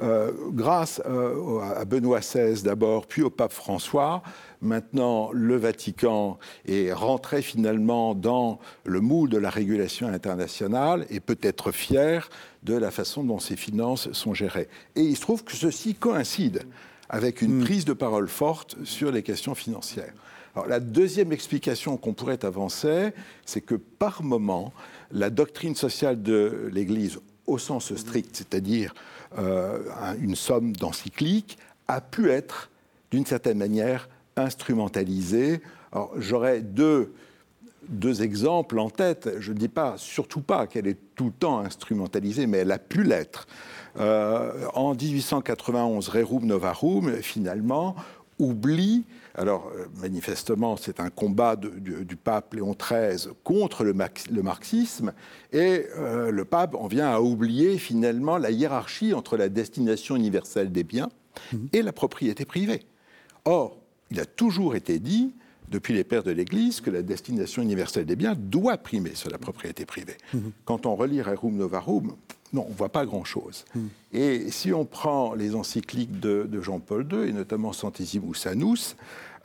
[0.03, 4.25] Euh, grâce euh, à Benoît XVI d'abord, puis au pape François,
[4.61, 11.39] maintenant le Vatican est rentré finalement dans le moule de la régulation internationale et peut
[11.43, 12.29] être fier
[12.65, 14.69] de la façon dont ses finances sont gérées.
[14.97, 16.65] Et il se trouve que ceci coïncide
[17.09, 17.65] avec une hmm.
[17.65, 20.13] prise de parole forte sur les questions financières.
[20.57, 23.13] Alors, la deuxième explication qu'on pourrait avancer,
[23.47, 24.73] c'est que par moment,
[25.13, 28.95] la doctrine sociale de l'Église, au sens strict, c'est-à-dire
[29.39, 29.79] euh,
[30.21, 32.71] une somme d'encycliques, a pu être,
[33.11, 35.61] d'une certaine manière, instrumentalisée.
[35.93, 37.13] Alors, j'aurais deux,
[37.89, 39.31] deux exemples en tête.
[39.39, 42.79] Je ne dis pas, surtout pas qu'elle est tout le temps instrumentalisée, mais elle a
[42.79, 43.47] pu l'être.
[44.01, 47.95] Euh, en 1891, Rerum Novarum, finalement,
[48.39, 53.93] oublie alors, euh, manifestement, c'est un combat du, pape Léon XIII contre le,
[54.43, 55.13] marxisme,
[55.53, 60.71] et euh, le pape en vient à oublier finalement la hiérarchie entre la destination universelle
[60.71, 61.09] des biens
[61.53, 61.69] mhm.
[61.73, 62.83] et la propriété privée.
[63.45, 63.79] Or,
[64.11, 65.35] il a toujours été dit,
[65.69, 69.39] depuis les pères de l'Église, que la destination universelle des biens doit primer sur la
[69.39, 70.17] propriété privée.
[70.33, 70.53] Mhm.
[70.65, 72.15] Quand on relit Rerum Novarum,
[72.55, 73.65] non, on ne voit pas grand-chose.
[73.75, 73.89] Mhm.
[74.13, 78.97] Et si on prend les encycliques de, Jean-Paul II, et notamment Centesimus Annus,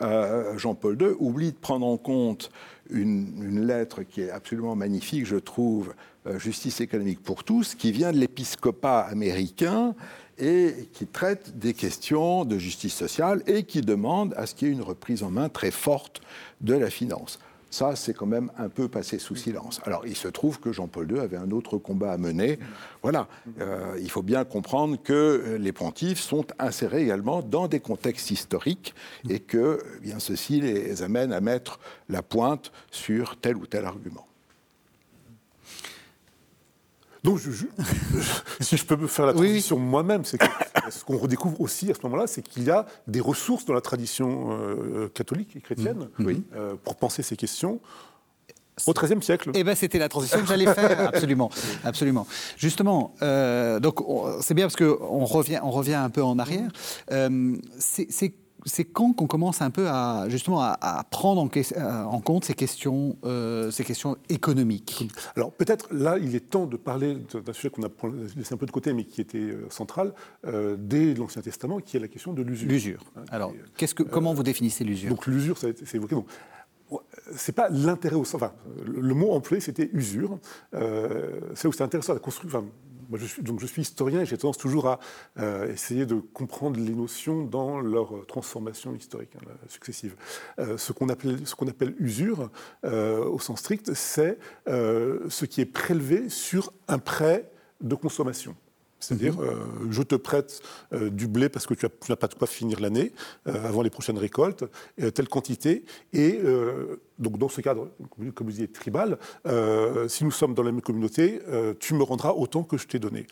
[0.01, 2.51] euh, Jean-Paul II oublie de prendre en compte
[2.89, 5.93] une, lettre qui est absolument magnifique, je trouve,
[6.27, 9.95] euh, Justice économique pour tous, qui vient de l'épiscopat américain
[10.37, 14.71] et qui traite des questions de justice sociale et qui demande à ce qu'il y
[14.71, 16.21] ait une reprise en main très forte
[16.61, 17.39] de la finance.
[17.69, 19.79] Ça, c'est quand même un peu passé sous silence.
[19.85, 22.59] Alors, il se trouve que Jean-Paul II avait un autre combat à mener.
[23.03, 23.27] Voilà,
[23.59, 28.93] euh, il faut bien comprendre que les pontifs sont insérés également dans des contextes historiques
[29.29, 31.79] et que eh bien, ceci les amène à mettre
[32.09, 34.28] la pointe sur tel ou tel argument.
[37.23, 37.65] Donc, je,
[38.59, 40.45] si je peux me faire la transition moi-même, c'est que
[40.89, 43.81] ce qu'on redécouvre aussi à ce moment-là, c'est qu'il y a des ressources dans la
[43.81, 46.31] tradition euh, catholique et chrétienne mmh.
[46.55, 47.79] euh, pour penser ces questions.
[48.87, 49.51] Au XIIIe siècle.
[49.55, 51.51] Eh ben, c'était la transition que j'allais faire, absolument,
[51.83, 52.25] absolument.
[52.55, 53.99] Justement, euh, donc
[54.39, 56.71] c'est bien parce qu'on revient, on revient un peu en arrière.
[57.77, 58.33] c'est
[58.65, 63.71] c'est quand qu'on commence un peu à justement à, prendre en, compte ces questions, euh,
[63.71, 67.89] ces questions économiques Alors peut-être là, il est temps de parler d'un sujet qu'on a
[68.35, 70.13] laissé un peu de côté, mais qui était euh, central
[70.45, 72.69] euh, dès l'Ancien Testament, qui est la question de l'usure.
[72.69, 73.03] L'usure.
[73.15, 75.09] Hein, Alors, que, comment vous définissez l'usure?
[75.09, 76.15] Donc l'usure, c'est évoqué.
[76.15, 76.27] Donc,
[77.35, 78.41] c'est pas l'intérêt au sens.
[78.41, 78.53] Enfin,
[78.85, 80.39] le mot employé, c'était usure.
[81.53, 82.19] c'est où c'est intéressant la
[83.17, 84.99] je suis, historien et j'ai tendance toujours à
[85.39, 90.15] euh, essayer de comprendre les notions dans leur transformation historique hein, successive.
[90.59, 92.49] Euh, ce qu'on appelle, ce qu'on appelle usure,
[92.85, 98.55] euh, au sens strict, c'est ce qui est prélevé sur un prêt de consommation.
[98.99, 99.43] C'est-à-dire, mhm.
[99.43, 100.61] euh, je te prête
[100.93, 103.13] euh, du blé parce que tu n'as pas de quoi finir l'année
[103.47, 104.65] euh, avant les prochaines récoltes,
[105.13, 105.85] telle quantité.
[106.13, 106.41] Et
[107.17, 107.89] donc, dans ce cadre,
[108.35, 109.17] comme vous disiez, tribal,
[110.07, 111.39] si nous sommes dans la même communauté,
[111.79, 113.27] tu me rendras autant que je t'ai donné.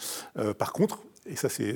[0.58, 1.76] par contre, et ça c'est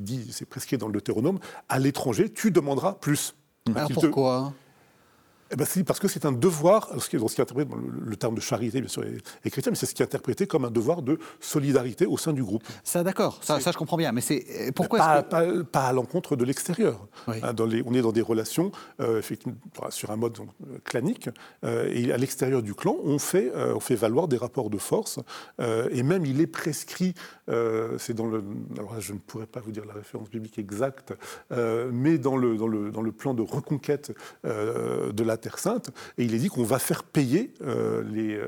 [0.00, 1.38] dit, c'est prescrit dans le Deutéronome,
[1.68, 3.34] à l'étranger, tu demanderas plus.
[3.74, 4.52] Alors pourquoi?
[5.50, 7.68] Eh ben, parce que c'est un devoir, ce qui, dans ce qui interprète,
[8.04, 10.66] le, terme de charité, bien sûr, est, chrétien, mais c'est ce qui est interprété comme
[10.66, 12.62] un devoir de solidarité au sein du groupe.
[12.84, 15.62] Ça, d'accord, ça, ça, je comprends bien, mais c'est euh, pourquoi pas, que...
[15.62, 17.06] pas, à l'encontre de l'extérieur.
[17.28, 17.54] Hein,
[17.86, 19.22] on est dans des relations, euh,
[19.88, 21.30] sur un mode euh, clanique,
[21.64, 25.18] et à l'extérieur du clan, on fait, on fait valoir des rapports de force,
[25.58, 27.14] et même il est prescrit,
[27.46, 28.44] c'est dans le,
[28.76, 31.14] alors je ne pourrais pas vous dire la référence biblique exacte,
[31.50, 34.12] mais dans le, dans le, dans le plan de reconquête
[34.44, 38.46] de la Terre Sainte, et il est dit qu'on va faire payer euh, les, euh,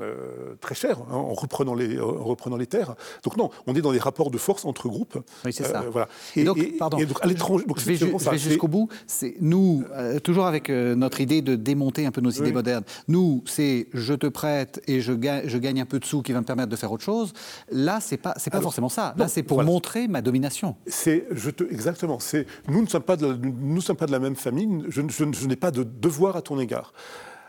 [0.00, 2.94] euh, très cher hein, en, reprenant les, en reprenant les terres.
[3.22, 5.18] Donc non, on est dans des rapports de force entre groupes.
[5.44, 5.84] Oui, c'est ça.
[5.90, 6.08] voilà.
[6.34, 8.88] Et, donc, pardon, à l'étranger, je vais, jusqu'au bout.
[9.06, 9.84] C'est nous,
[10.24, 12.84] toujours avec notre idée de démonter un peu nos idées modernes.
[13.08, 16.32] Nous, c'est je te prête et je gagne, je gagne un peu de sous qui
[16.32, 17.32] va me permettre de faire autre chose.
[17.70, 19.14] Là, c'est pas, c'est pas forcément ça.
[19.16, 20.76] Là, c'est pour montrer ma domination.
[20.86, 22.18] C'est, je te, exactement.
[22.18, 24.84] C'est, nous ne sommes pas de, nous sommes pas de la même famille.
[24.88, 26.92] Je, je, je n'ai pas de devoir à ton égard.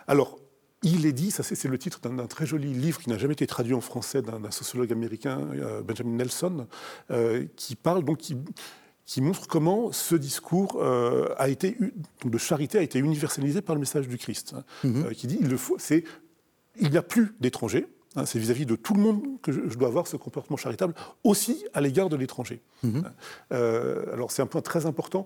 [0.07, 0.39] Alors,
[0.83, 3.47] il est dit, ça c'est le titre d'un très joli livre qui n'a jamais été
[3.47, 6.67] traduit en français d'un sociologue américain, euh, Benjamin Nelson,
[7.11, 11.77] euh, qui parle donc qui, montre comment ce discours euh, a été
[12.23, 15.13] de charité a été universalisé par le message du Christ, hein, mm-hmm.
[15.13, 16.03] qui dit il le faut, c'est
[16.79, 17.87] il n'y a plus d'étrangers.
[18.15, 20.93] Hein, c'est vis-à-vis de tout le monde que je, dois avoir ce comportement charitable,
[21.23, 22.61] aussi à l'égard de l'étranger.
[22.83, 23.03] Mm-hmm.
[24.13, 25.25] alors c'est un point très important,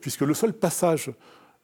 [0.00, 1.12] puisque le seul passage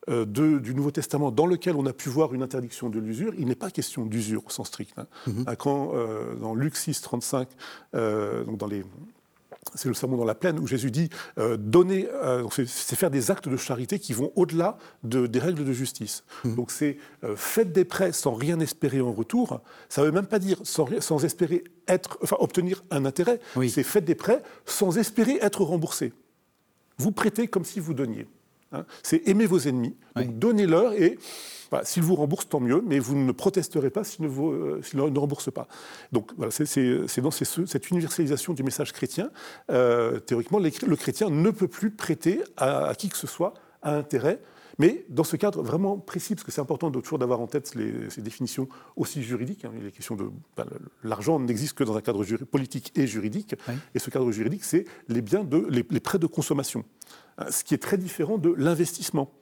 [0.09, 3.47] euh, du Nouveau Testament dans lequel on a pu voir une interdiction de l'usure, il
[3.47, 4.95] n'est pas question d'usure au sens strict.
[4.97, 5.07] Hein.
[5.27, 5.45] Mhm.
[5.59, 7.49] Quand, euh, dans Luc 6, 35,
[7.95, 8.85] euh, donc dans les
[9.75, 11.11] c'est le sermon dans la plaine où Jésus dit
[11.59, 12.09] donner,
[12.67, 16.25] c'est faire des actes de charité qui vont au-delà de, des règles de justice.
[16.45, 16.55] Mhm.
[16.55, 16.97] Donc c'est
[17.37, 19.61] faites des prêts sans rien espérer en retour.
[19.91, 23.39] Ça ne veut même pas dire sans, sans espérer être, enfin, obtenir un intérêt.
[23.69, 26.15] C'est faites des prêts sans espérer être remboursé.
[26.97, 28.27] Vous prêtez comme si vous donniez.
[28.73, 28.85] Hein.
[29.03, 31.19] c'est aimer vos ennemis, donc donnez-leur et
[31.71, 35.19] bah, s'ils vous remboursent, tant mieux, mais vous ne protesterez pas s'ils ne, euh, ne,
[35.19, 35.69] remboursent pas.
[36.11, 39.31] Donc voilà, c'est dans cette universalisation du message chrétien,
[39.71, 44.41] euh, théoriquement, le chrétien ne peut plus prêter à, qui que ce soit à intérêt
[44.81, 47.67] mais dans ce cadre vraiment précis, parce que c'est important toujours d'avoir en tête
[48.09, 49.67] ces définitions aussi juridiques.
[49.67, 50.65] Hein, les questions de bah,
[51.05, 53.55] l'argent n'existe que dans un cadre politique et juridique,
[53.95, 56.83] et ce cadre juridique, c'est les biens de les, prêts de consommation,
[57.49, 59.33] ce qui est très différent de l'investissement.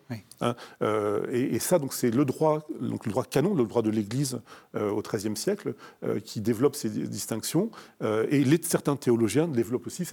[0.40, 3.90] Hein, euh, et, ça, donc, c'est le droit, donc le droit canon, le droit de
[3.90, 4.40] l'Église
[4.74, 7.70] euh, au XIIIe siècle, euh, qui développe ces distinctions.
[8.02, 10.08] et les, certains théologiens développent aussi.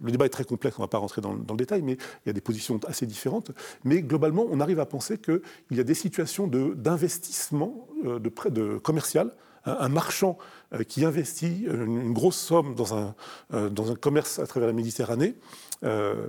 [0.00, 2.28] le débat est très complexe, on ne va pas rentrer dans, le détail, mais il
[2.28, 3.50] y a des positions assez différentes.
[3.84, 5.40] Mais globalement, on arrive à penser qu'il
[5.72, 9.34] y a des situations d'investissement de, de, de commercial
[9.66, 10.36] un marchand
[10.88, 13.14] qui investit une grosse somme dans un,
[13.70, 15.36] dans un commerce à travers la Méditerranée,
[15.84, 16.28] euh,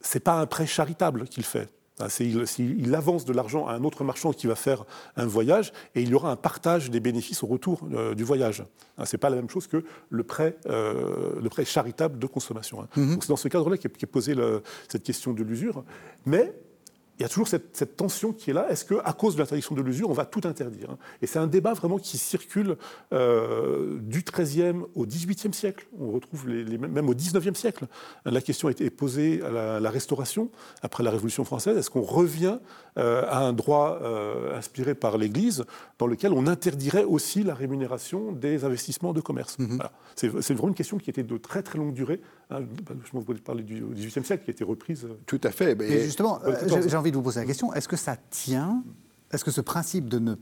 [0.00, 1.68] c'est pas un prêt charitable qu'il fait.
[1.98, 4.84] Ah, il, avance de l'argent à un autre marchand qui va faire
[5.16, 8.62] un voyage et il y aura un partage des bénéfices au retour euh, du voyage.
[8.98, 12.26] Ah, Ce n'est pas la même chose que le prêt, euh, le prêt charitable de
[12.26, 12.82] consommation.
[12.82, 12.88] Hein.
[12.98, 13.18] Mm-hmm.
[13.22, 14.34] C'est dans ce cadre-là qu'est posée
[14.88, 15.84] cette question de l'usure.
[16.26, 16.52] Mais
[17.18, 18.70] il y a toujours cette, tension qui est là.
[18.70, 20.98] Est-ce qu'à cause de l'interdiction de l'usure, on va tout interdire hein?
[21.22, 22.76] Et c'est un débat vraiment qui circule
[23.12, 25.86] euh, du XIIIe au XVIIIe siècle.
[25.98, 27.86] On retrouve les, même au XIXe siècle.
[28.24, 30.50] La question a été posée à la, Restauration,
[30.82, 31.78] après la Révolution française.
[31.78, 32.58] Est-ce qu'on revient
[32.98, 35.64] euh, à un droit euh, inspiré par l'Église
[35.98, 39.58] dans lequel on interdirait aussi la rémunération des investissements de commerce?
[39.58, 39.88] Mm-hmm.
[40.16, 42.20] C'est vraiment une question qui était de très très longue durée.
[42.50, 42.60] Hein.
[43.04, 45.06] Je vous parler du XVIIIe siècle, qui a été reprise.
[45.26, 45.74] Tout à fait.
[45.74, 46.40] Mais, justement,
[46.86, 48.84] j'ai envie de vous poser la question, est-ce que ça tient?
[49.32, 50.34] Est-ce que ce principe de ne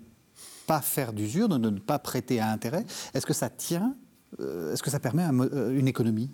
[0.66, 3.94] pas faire d'usure, de ne pas prêter à intérêt, est-ce que ça tient?
[4.40, 6.30] Euh, Est-ce que ça permet euh, une économie?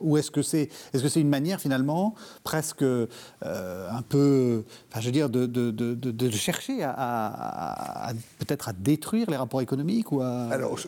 [0.00, 3.06] Ou est-ce que c'est est -ce c'est une manière finalement presque euh,
[3.42, 9.36] un peu, enfin, je veux dire, de, de, de, chercher à, peut-être à détruire les
[9.36, 10.48] rapports économiques ou à...
[10.50, 10.78] Alors,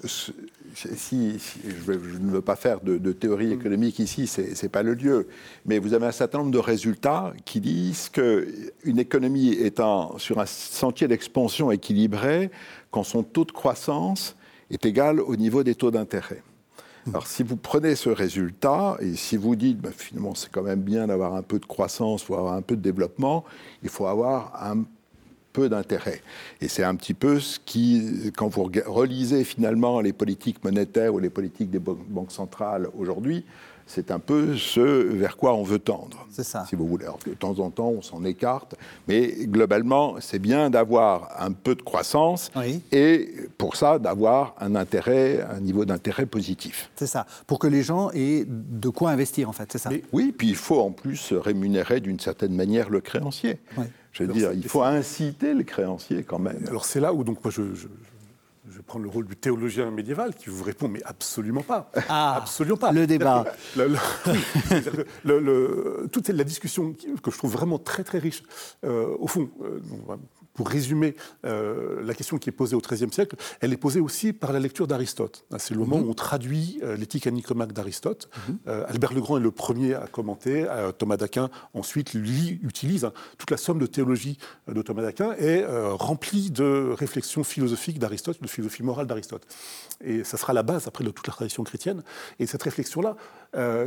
[0.75, 5.29] si, je, ne veux pas faire de, théorie économique ici, ce n'est pas le lieu,
[5.66, 10.46] mais vous avez un certain nombre de résultats qui disent qu'une économie étant sur un
[10.46, 12.51] sentier d'expansion équilibré,
[12.90, 14.37] quand son taux de croissance
[14.70, 16.42] est égal au niveau des taux d'intérêt.
[17.06, 20.82] Alors si vous prenez ce résultat et si vous dites ben, finalement c'est quand même
[20.82, 23.44] bien d'avoir un peu de croissance, faut avoir un peu de développement,
[23.82, 24.84] il faut avoir un
[25.52, 26.20] peu d'intérêt.
[26.60, 31.18] Et c'est un petit peu ce qui, quand vous relisez finalement les politiques monétaires ou
[31.18, 33.44] les politiques des banques centrales aujourd'hui,
[33.92, 36.24] c'est un peu ce vers quoi on veut tendre.
[36.31, 36.64] C'est ça.
[36.68, 37.07] Si vous voulez.
[37.07, 38.76] Alors, de temps en temps, on s'en écarte,
[39.09, 42.53] mais globalement, c'est bien d'avoir un peu de croissance
[42.92, 46.90] et pour ça, d'avoir un intérêt, un niveau d'intérêt positif.
[46.94, 47.26] C'est ça.
[47.48, 49.90] Pour que les gens aient de quoi investir, en fait, c'est ça.
[50.12, 53.59] oui, puis il faut en plus rémunérer d'une certaine manière le créancier.
[54.12, 56.64] Je veux dire, il faut inciter le créancier quand même.
[56.68, 57.62] Alors c'est là où donc moi je
[58.90, 61.92] prendre le rôle du théologien médiéval qui vous répond, mais absolument pas.
[62.09, 62.90] Ah, absolument pas.
[62.90, 63.44] Le débat.
[66.12, 68.42] toute la discussion que je trouve vraiment très très riche,
[68.85, 69.79] euh, au fond, euh,
[70.61, 74.35] pour résumer euh, la question qui est posée au XIIIe siècle, elle est posée aussi
[74.35, 75.46] par la lecture d'Aristote.
[75.51, 76.07] Ah, c'est le moment mhm.
[76.07, 78.29] où on traduit euh, l'éthique à Nicomaque d'Aristote.
[78.46, 78.59] Mhm.
[78.68, 80.66] Euh, Albert le Grand est le premier à commenter.
[80.99, 84.37] Thomas d'Aquin ensuite lui utilise hein, toute la somme de théologie
[84.68, 89.46] de Thomas d'Aquin est remplie de réflexions philosophiques d'Aristote, de philosophie morale d'Aristote.
[90.05, 92.03] Et ça sera la base après de toute la tradition chrétienne.
[92.38, 93.16] Et cette réflexion-là,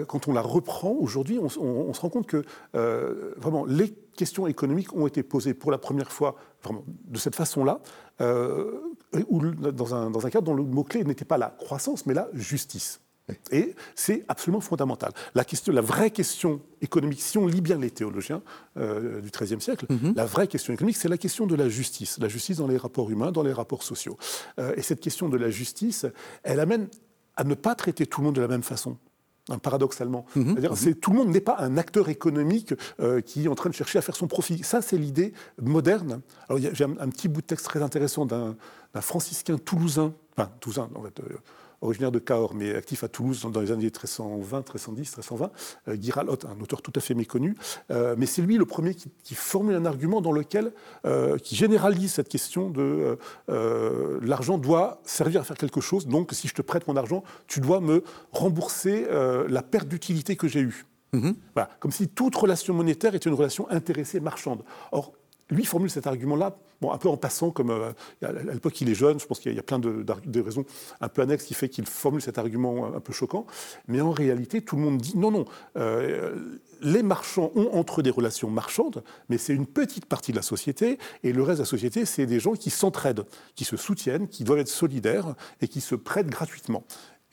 [0.08, 2.44] quand on la reprend aujourd'hui, on, on, se rend compte que
[3.38, 7.82] vraiment les questions économiques ont été posées pour la première fois vraiment, de cette façon-là,
[8.21, 8.80] euh,
[9.28, 12.30] ou dans un, dans un cadre dont le mot-clé n'était pas la croissance, mais la
[12.34, 12.99] justice.
[13.52, 15.13] Et c'est absolument fondamental.
[15.34, 18.41] La, question, la vraie question économique, si on lit bien les théologiens
[18.78, 20.13] euh, du XIIIe siècle, mhm.
[20.15, 22.19] la vraie question économique, c'est la question de la justice.
[22.19, 24.17] La justice dans les rapports humains, dans les rapports sociaux.
[24.60, 26.06] Euh, et cette question de la justice,
[26.43, 26.89] elle amène
[27.38, 28.97] à ne pas traiter tout le monde de la même façon
[29.62, 30.26] paradoxalement.
[30.36, 30.56] Mhm.
[30.60, 30.96] Mhm.
[30.96, 34.00] tout le monde n'est pas un acteur économique euh, qui est en train de chercher
[34.00, 34.64] à faire son profit.
[34.64, 36.22] Ça, c'est l'idée moderne.
[36.48, 38.56] Alors, j'ai un, un, petit bout de texte très intéressant d'un
[39.02, 41.38] franciscain toulousain, enfin, toulousain, en fait, euh,
[41.84, 45.52] originaire de Cahors, mais actif à Toulouse dans les années 1320, 1310, 1320,
[45.88, 47.56] euh, Guy Ralotte, un auteur tout à fait méconnu.
[47.91, 50.72] Euh, mais c'est lui le premier qui, formule un argument dans lequel,
[51.06, 53.17] euh, qui généralise cette question de
[54.22, 57.60] l'argent doit servir à faire quelque chose, donc si je te prête mon argent, tu
[57.60, 59.08] dois me rembourser
[59.48, 60.86] la perte d'utilité que j'ai eue.
[61.13, 61.36] Mm-hmm.
[61.54, 64.63] Voilà, comme si toute relation monétaire était une relation intéressée marchande.
[64.91, 65.13] Or,
[65.54, 66.58] lui formule cet argument-là,
[66.92, 69.60] un peu en passant, comme euh, à l'époque il est jeune, je pense qu'il y,
[69.60, 70.66] a plein de, raisons
[71.02, 73.46] un peu annexes qui fait qu'il formule cet argument un peu choquant,
[73.88, 75.46] mais en réalité tout le monde dit non, non,
[75.78, 80.38] euh, les marchands ont entre eux des relations marchandes, mais c'est une petite partie de
[80.38, 83.78] la société, et le reste de la société, c'est des gens qui s'entraident, qui se
[83.78, 86.84] soutiennent, qui doivent être solidaires et qui se prêtent gratuitement.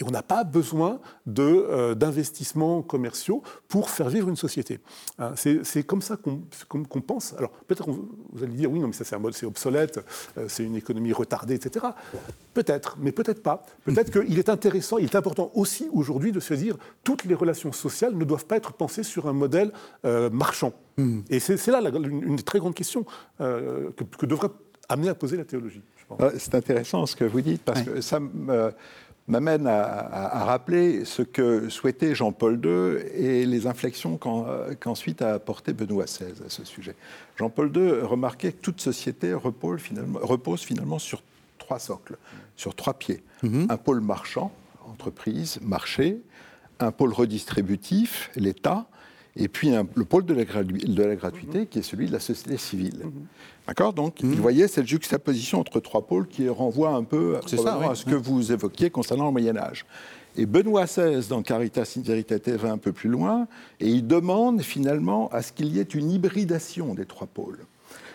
[0.00, 0.98] Et on n'a pas besoin
[1.38, 4.80] euh, d'investissements commerciaux pour faire vivre une société.
[5.18, 7.34] Hein, c'est comme ça qu'on pense.
[7.36, 10.00] Alors peut-être vous allez dire oui, non, mais ça c'est un mode, c'est obsolète,
[10.38, 11.86] euh, c'est une économie retardée, etc.
[12.54, 13.64] Peut-être, mais peut-être pas.
[13.84, 17.72] Peut-être qu'il est intéressant, il est important aussi aujourd'hui de se dire toutes les relations
[17.72, 19.70] sociales ne doivent pas être pensées sur un modèle
[20.06, 20.72] euh, marchand.
[20.96, 21.20] Hmm.
[21.28, 23.04] Et c'est là une, des très grandes questions
[23.38, 24.48] que, que, devrait
[24.88, 25.82] amener à poser la théologie.
[26.38, 28.18] C'est intéressant ce que vous dites parce que ça
[29.30, 36.04] m'amène à, rappeler ce que souhaitait Jean-Paul II et les inflexions qu'ensuite a apporté Benoît
[36.04, 36.96] XVI à ce sujet.
[37.36, 41.22] Jean-Paul II remarquait que toute société repose finalement, repose finalement sur
[41.58, 42.18] trois socles,
[42.56, 43.22] sur trois pieds.
[43.42, 43.66] Mhm.
[43.70, 44.52] Un pôle marchand,
[44.86, 46.20] entreprise, marché,
[46.80, 48.86] un pôle redistributif, l'État,
[49.40, 50.44] et puis le pôle de la,
[51.16, 53.00] gratuité, qui est celui de la société civile.
[53.04, 53.12] Mhm.
[53.66, 53.94] D'accord?
[53.94, 54.34] Donc, mhm.
[54.34, 58.52] il voyait cette juxtaposition entre trois pôles qui renvoie un peu à, ce que vous
[58.52, 59.86] évoquiez concernant le Moyen-Âge.
[60.36, 63.48] Et Benoît XVI, dans Caritas in Veritate, va un peu plus loin,
[63.80, 67.64] et il demande finalement à ce qu'il y ait une hybridation des trois pôles.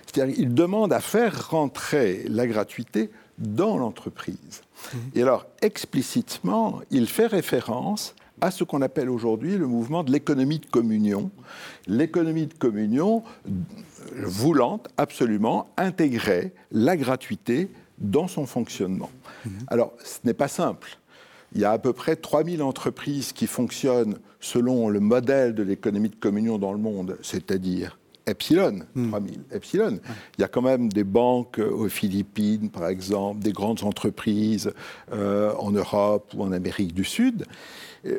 [0.06, 3.10] C'est-à-dire qu'il demande à faire rentrer la gratuité
[3.40, 4.62] dans l'entreprise.
[4.94, 5.00] Mhm.
[5.16, 10.60] Et alors, explicitement, il fait référence à ce qu'on appelle aujourd'hui le mouvement de l'économie
[10.60, 11.32] de communion.
[11.88, 13.24] L'économie de communion
[14.24, 19.10] voulant absolument intégrer la gratuité dans son fonctionnement.
[19.46, 19.52] Mhm.
[19.68, 20.98] Alors, ce n'est pas simple.
[21.54, 26.10] Il y a à peu près 3000 entreprises qui fonctionnent selon le modèle de l'économie
[26.10, 27.98] de communion dans le monde, c'est-à-dire
[28.28, 29.44] Epsilon, 3000, mhm.
[29.52, 30.00] Epsilon.
[30.38, 34.72] Il y a quand même des banques aux Philippines, par exemple, des grandes entreprises
[35.14, 37.46] euh, en Europe ou en Amérique du Sud.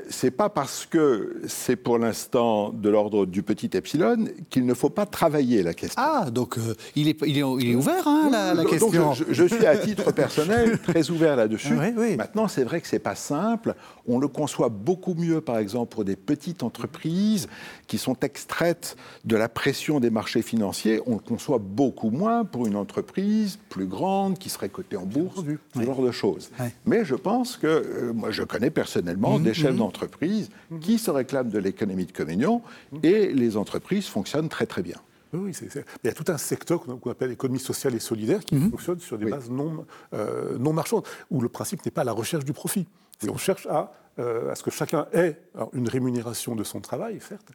[0.09, 4.91] C'est pas parce que c'est pour l'instant de l'ordre du petit epsilon qu'il ne faut
[4.91, 6.03] pas travailler la question.
[6.03, 9.13] Ah, donc euh, il, est, il, est, ouvert, hein, la, question.
[9.13, 11.75] je, suis à titre personnel très ouvert là-dessus.
[12.17, 13.75] Maintenant, c'est vrai que c'est pas simple.
[14.09, 17.49] On le conçoit beaucoup mieux, par exemple, pour des petites entreprises
[17.87, 21.01] qui sont extraites de la pression des marchés financiers.
[21.07, 25.45] On le conçoit beaucoup moins pour une entreprise plus grande qui serait cotée en bourse,
[25.75, 26.51] ce genre de choses.
[26.85, 29.79] Mais je pense que, euh, moi, je connais personnellement mmh, des chefs mmh.
[29.79, 30.51] d'entreprise
[30.81, 32.63] qui se réclament de l'économie de communion
[33.03, 34.97] et les entreprises fonctionnent très très bien.
[35.33, 38.71] Oui, il y a tout un secteur qu'on appelle l'économie sociale et solidaire qui mmh.
[38.71, 42.45] fonctionne sur des bases non, euh, non marchandes, où le principe n'est pas la recherche
[42.45, 42.87] du profit.
[43.29, 45.37] on cherche à, euh, à, ce que chacun ait
[45.73, 47.51] une rémunération de son travail, certes,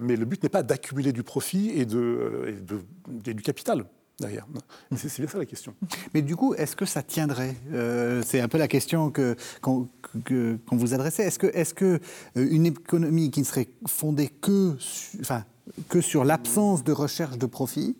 [0.00, 2.44] mais le but n'est pas d'accumuler du profit et, de,
[3.26, 3.86] et, et du capital
[4.20, 4.46] derrière.
[4.96, 5.74] C'est bien ça la question.
[6.14, 9.88] Mais du coup, est-ce que ça tiendrait euh, C'est un peu la question qu'on
[10.70, 11.24] vous adressait.
[11.24, 12.00] Est-ce que, est que
[12.36, 14.76] euh, une économie qui ne serait fondée que,
[15.20, 15.44] enfin,
[15.88, 17.96] que sur l'absence de recherche de profit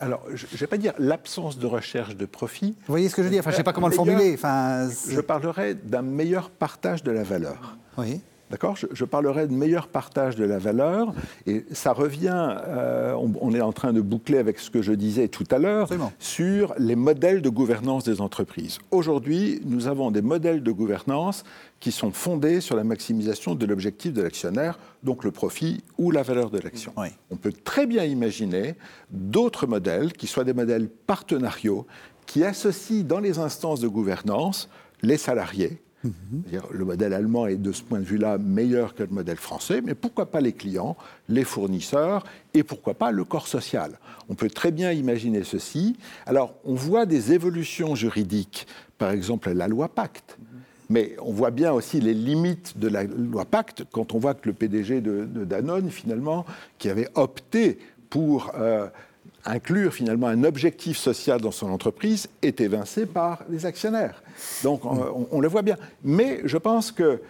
[0.00, 2.72] alors, je ne vais pas dire l'absence de recherche de profit.
[2.72, 3.38] Vous voyez ce que je veux dire?
[3.38, 4.34] Enfin, Je ne sais pas comment le formuler.
[4.34, 7.76] Enfin, je parlerai d'un meilleur partage de la valeur.
[7.96, 8.20] Oui.
[8.52, 8.76] D'accord?
[8.76, 11.14] Je, parlerai de meilleur partage de la valeur.
[11.46, 15.28] Et ça revient, euh, on, est en train de boucler avec ce que je disais
[15.28, 15.88] tout à l'heure,
[16.18, 18.78] sur les modèles de gouvernance des entreprises.
[18.90, 21.44] Aujourd'hui, nous avons des modèles de gouvernance
[21.80, 26.22] qui sont fondés sur la maximisation de l'objectif de l'actionnaire, donc le profit ou la
[26.22, 26.92] valeur de l'action.
[27.30, 28.74] On peut très bien imaginer
[29.10, 31.86] d'autres modèles qui soient des modèles partenariaux,
[32.26, 34.68] qui associent dans les instances de gouvernance
[35.00, 39.36] les salariés, le modèle allemand est de ce point de vue-là meilleur que le modèle
[39.36, 40.96] français, mais pourquoi pas les clients,
[41.28, 42.24] les fournisseurs
[42.54, 43.98] et pourquoi pas le corps social?
[44.28, 45.96] On peut très bien imaginer ceci.
[46.26, 48.66] Alors, on voit des évolutions juridiques,
[48.98, 50.38] par exemple la loi Pacte.
[50.88, 54.48] Mais on voit bien aussi les limites de la loi Pacte quand on voit que
[54.48, 56.44] le PDG de, Danone, finalement,
[56.78, 57.78] qui avait opté
[58.10, 58.88] pour euh,
[59.44, 64.22] inclure finalement un objectif social dans son entreprise est évincé par les actionnaires.
[64.62, 65.76] Donc on, on le voit bien.
[66.04, 67.20] Mais je pense que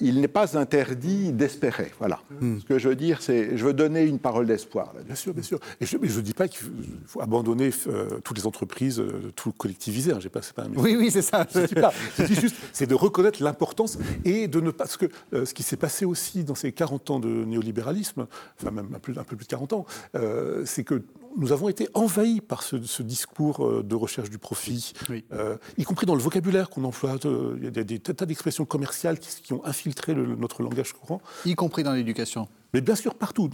[0.00, 1.92] il n'est pas interdit d'espérer.
[1.98, 2.20] Voilà.
[2.40, 2.58] Hmm.
[2.60, 4.92] Ce que je veux dire, c'est je veux donner une parole d'espoir.
[5.04, 5.58] Bien sûr, bien sûr.
[5.80, 6.66] Et je ne dis pas qu'il
[7.06, 10.12] faut, abandonner euh, toutes les entreprises, euh, tout collectiviser.
[10.12, 11.46] Hein, pas, pas oui, oui, c'est ça.
[11.54, 14.86] Je dis juste, c'est de reconnaître l'importance et de ne pas.
[14.86, 18.26] Parce que euh, ce qui s'est passé aussi dans ces 40 ans de néolibéralisme,
[18.60, 19.86] enfin même un peu, un peu plus de 40 ans,
[20.64, 21.02] c'est que
[21.36, 24.92] nous avons été envahis par ce, discours de recherche du profit,
[25.78, 27.16] y compris dans le vocabulaire qu'on emploie.
[27.24, 31.20] Il y a des, tas d'expressions commerciales qui, qui ont infiltrer notre langage courant.
[31.44, 33.48] Y compris dans l'éducation mais bien sûr, partout.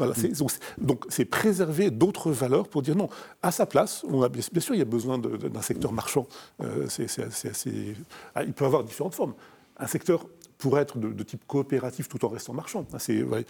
[0.78, 3.08] donc, c'est préserver d'autres valeurs pour dire non.
[3.40, 6.26] À sa place, on a, bien sûr, il y a besoin d'un secteur marchand.
[6.60, 7.94] Euh, assez,
[8.34, 9.34] ah, il peut avoir différentes formes.
[9.76, 10.26] Un secteur
[10.62, 12.86] pourrait être de, type coopératif tout en restant marchand.
[13.08, 13.42] Euh,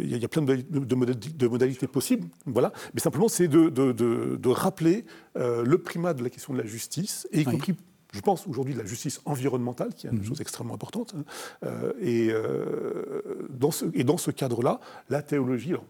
[0.00, 2.28] il y, a plein de, modalités possibles.
[2.46, 2.72] Voilà.
[2.94, 5.04] Mais simplement, c'est de, rappeler
[5.36, 7.76] euh, le primat de la question de la justice, et y compris
[8.16, 10.24] je pense aujourd'hui de la justice environnementale, qui est une mhm.
[10.24, 11.14] chose extrêmement importante.
[11.16, 11.24] Hein.
[11.64, 14.80] Euh, et, euh, dans ce, et dans ce cadre-là,
[15.10, 15.84] la théologie, alors,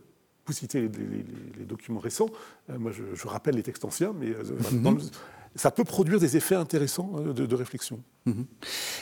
[0.46, 2.28] vous citez les, documents récents,
[2.70, 4.28] euh, moi je, rappelle les textes anciens, mais
[4.72, 4.98] mhm.
[5.56, 8.00] Ça peut produire des effets intéressants de, réflexion.
[8.26, 8.46] Mhm.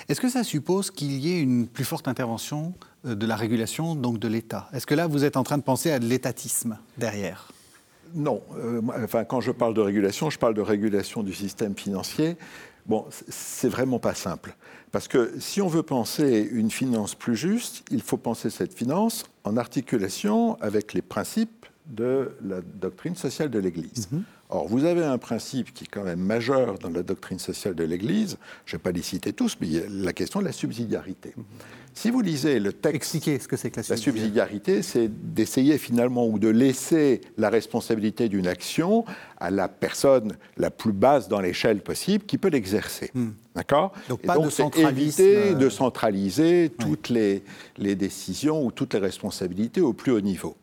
[0.08, 2.74] Est-ce que ça suppose qu'il y ait une plus forte intervention
[3.04, 4.68] de la régulation, donc de l'État?
[4.72, 7.48] Est-ce que là, vous êtes en train de penser à de l'étatisme derrière?
[8.14, 8.42] Non,
[9.02, 12.36] enfin, quand je parle de régulation, je parle de régulation du système financier.
[12.86, 14.56] Bon, c'est vraiment pas simple.
[14.92, 19.24] Parce que si on veut penser une finance plus juste, il faut penser cette finance
[19.42, 24.08] en articulation avec les principes de la doctrine sociale de l'Église.
[24.10, 24.24] Mhm.
[24.50, 27.84] Or, vous avez un principe qui est quand même majeur dans la doctrine sociale de
[27.84, 30.44] l'Église, je ne vais pas les citer tous, mais il y a la question de
[30.44, 31.32] la subsidiarité.
[31.36, 31.44] Mhm.
[31.94, 32.96] Si vous lisez le texte...
[32.96, 34.10] Expliquez ce que c'est que la subsidiarité.
[34.10, 39.04] La subsidiarité, c'est d'essayer finalement ou de laisser la responsabilité d'une action
[39.38, 43.10] à la personne la plus basse dans l'échelle possible qui peut l'exercer.
[43.14, 43.30] Hmm.
[43.54, 43.92] D'accord?
[44.08, 47.44] Donc pas de éviter de centraliser toutes les,
[47.78, 50.56] les décisions ou toutes les responsabilités au plus haut niveau.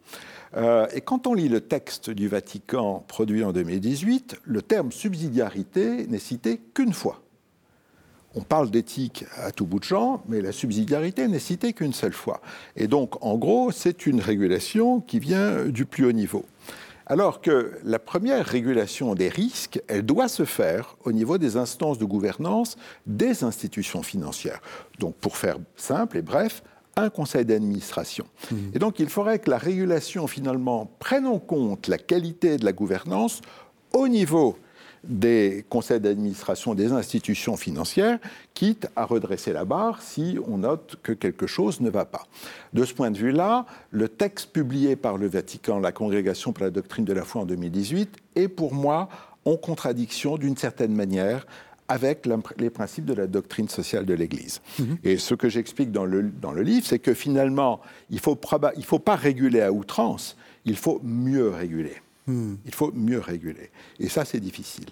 [0.55, 6.07] Euh, et quand on lit le texte du Vatican produit en 2018, le terme subsidiarité
[6.07, 7.21] n'est cité qu'une fois.
[8.33, 12.13] On parle d'éthique à tout bout de champ, mais la subsidiarité n'est citée qu'une seule
[12.13, 12.41] fois.
[12.77, 16.45] Et donc, en gros, c'est une régulation qui vient du plus haut niveau.
[17.07, 21.97] Alors que la première régulation des risques, elle doit se faire au niveau des instances
[21.97, 24.61] de gouvernance des institutions financières.
[24.99, 26.63] Donc, pour faire simple et bref,
[26.95, 28.25] un conseil d'administration.
[28.51, 28.55] Mmh.
[28.73, 32.73] Et donc il faudrait que la régulation finalement prenne en compte la qualité de la
[32.73, 33.41] gouvernance
[33.93, 34.57] au niveau
[35.03, 38.19] des conseils d'administration des institutions financières,
[38.53, 42.27] quitte à redresser la barre si on note que quelque chose ne va pas.
[42.73, 46.69] De ce point de vue-là, le texte publié par le Vatican, la Congrégation pour la
[46.69, 49.09] doctrine de la foi en 2018, est pour moi
[49.45, 51.47] en contradiction d'une certaine manière
[51.91, 52.25] avec
[52.57, 54.61] les principes de la doctrine sociale de l'Église.
[54.79, 54.97] Mhm.
[55.03, 58.39] Et ce que j'explique dans le, dans le livre, c'est que finalement, il ne faut,
[58.77, 61.97] il faut pas réguler à outrance, il faut mieux réguler.
[62.27, 62.55] Hmm.
[62.65, 63.71] Il faut mieux réguler.
[63.99, 64.85] Et ça, c'est difficile.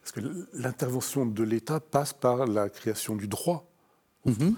[0.00, 0.20] Parce que
[0.54, 3.68] l'intervention de l'État passe par la création du droit.
[4.24, 4.56] Mhm.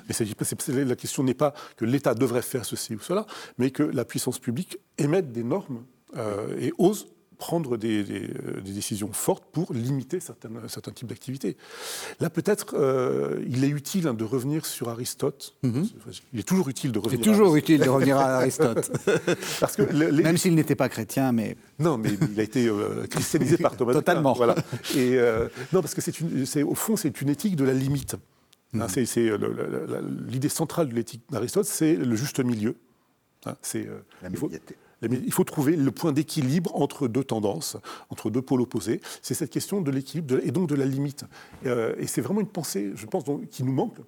[0.87, 3.27] la question n'est pas que l'État devrait faire ceci ou cela,
[3.59, 5.85] mais que la puissance publique émette des normes
[6.17, 7.09] euh, et ose
[7.39, 11.57] prendre des, euh, décisions fortes pour limiter certains types d'activités.
[12.21, 15.55] Là, peut-être, euh, il est utile hein, de revenir sur Aristote.
[15.63, 15.89] Mhm.
[16.33, 17.25] Il est toujours utile de revenir.
[17.25, 18.91] C'est toujours utile de revenir à Aristote.
[19.61, 19.83] Parce que
[20.23, 21.57] Même s'il n'était pas chrétien, mais.
[21.79, 23.93] Non, mais il a été euh, christianisé par Thomas.
[23.93, 24.33] Totalement.
[24.33, 24.57] Voilà.
[24.97, 25.19] Et
[25.73, 28.17] non, parce que c'est au fond, c'est une éthique de la limite.
[28.75, 29.07] Hein, mhm.
[29.07, 29.31] c'est
[30.27, 32.75] l'idée centrale de l'éthique d'Aristote, c'est le juste milieu.
[33.47, 33.89] Hein, c'est
[34.23, 34.29] la
[35.03, 37.77] il faut trouver le point d'équilibre entre deux tendances,
[38.11, 39.01] entre deux pôles opposés.
[39.23, 41.25] C'est cette question de l'équilibre et donc de la limite.
[41.67, 43.99] Euh, et c'est vraiment une pensée, je pense, qui nous manque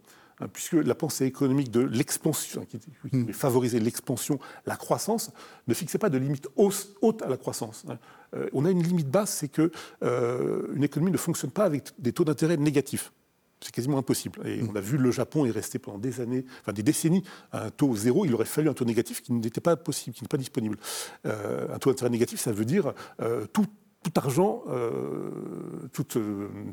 [0.41, 2.80] hein, puisque la pensée économique de l'expansion, qui,
[3.12, 3.32] hmm.
[3.32, 5.30] favorisait l'expansion, la croissance,
[5.68, 7.84] ne fixait pas de limite haute à la croissance.
[7.88, 7.99] Hein.
[8.34, 9.70] Euh, on a une limite basse, c'est qu'une
[10.03, 13.12] euh, économie ne fonctionne pas avec des taux d'intérêt négatifs.
[13.62, 14.40] C'est quasiment impossible.
[14.46, 14.70] Et mm.
[14.70, 17.70] on a vu le Japon est resté pendant des années, enfin des décennies, à un
[17.70, 18.24] taux zéro.
[18.24, 20.78] Il aurait fallu un taux négatif qui n'était pas possible, qui n'est pas disponible.
[21.26, 23.66] Euh, un taux d'intérêt négatif, ça veut dire euh, tout,
[24.02, 25.30] tout, argent, euh,
[25.92, 26.16] toute,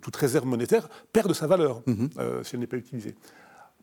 [0.02, 2.44] toute, réserve monétaire perd de sa valeur mm-hmm.
[2.44, 3.16] si elle n'est pas utilisée.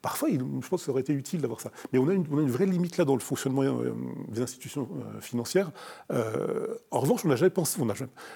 [0.05, 1.71] Parfois, je pense que ça aurait été utile d'avoir ça.
[1.91, 3.95] Mais on a, une, vraie limite là dans le fonctionnement euh,
[4.29, 5.71] des institutions euh, financières.
[6.13, 7.81] Euh, en revanche, on n'a jamais pensé,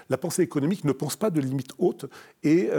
[0.08, 2.06] la pensée économique ne pense pas de limite haute.
[2.42, 2.70] Et,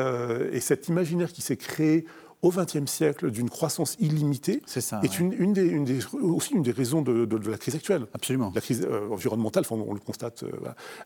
[0.51, 2.07] et cet imaginaire qui s'est créé
[2.41, 4.61] au XXe siècle d'une croissance illimitée
[5.03, 8.07] est, une, des, aussi une des raisons de, la crise actuelle.
[8.13, 8.51] Absolument.
[8.55, 10.43] La crise euh, environnementale, on, le constate.
[10.43, 10.51] Euh,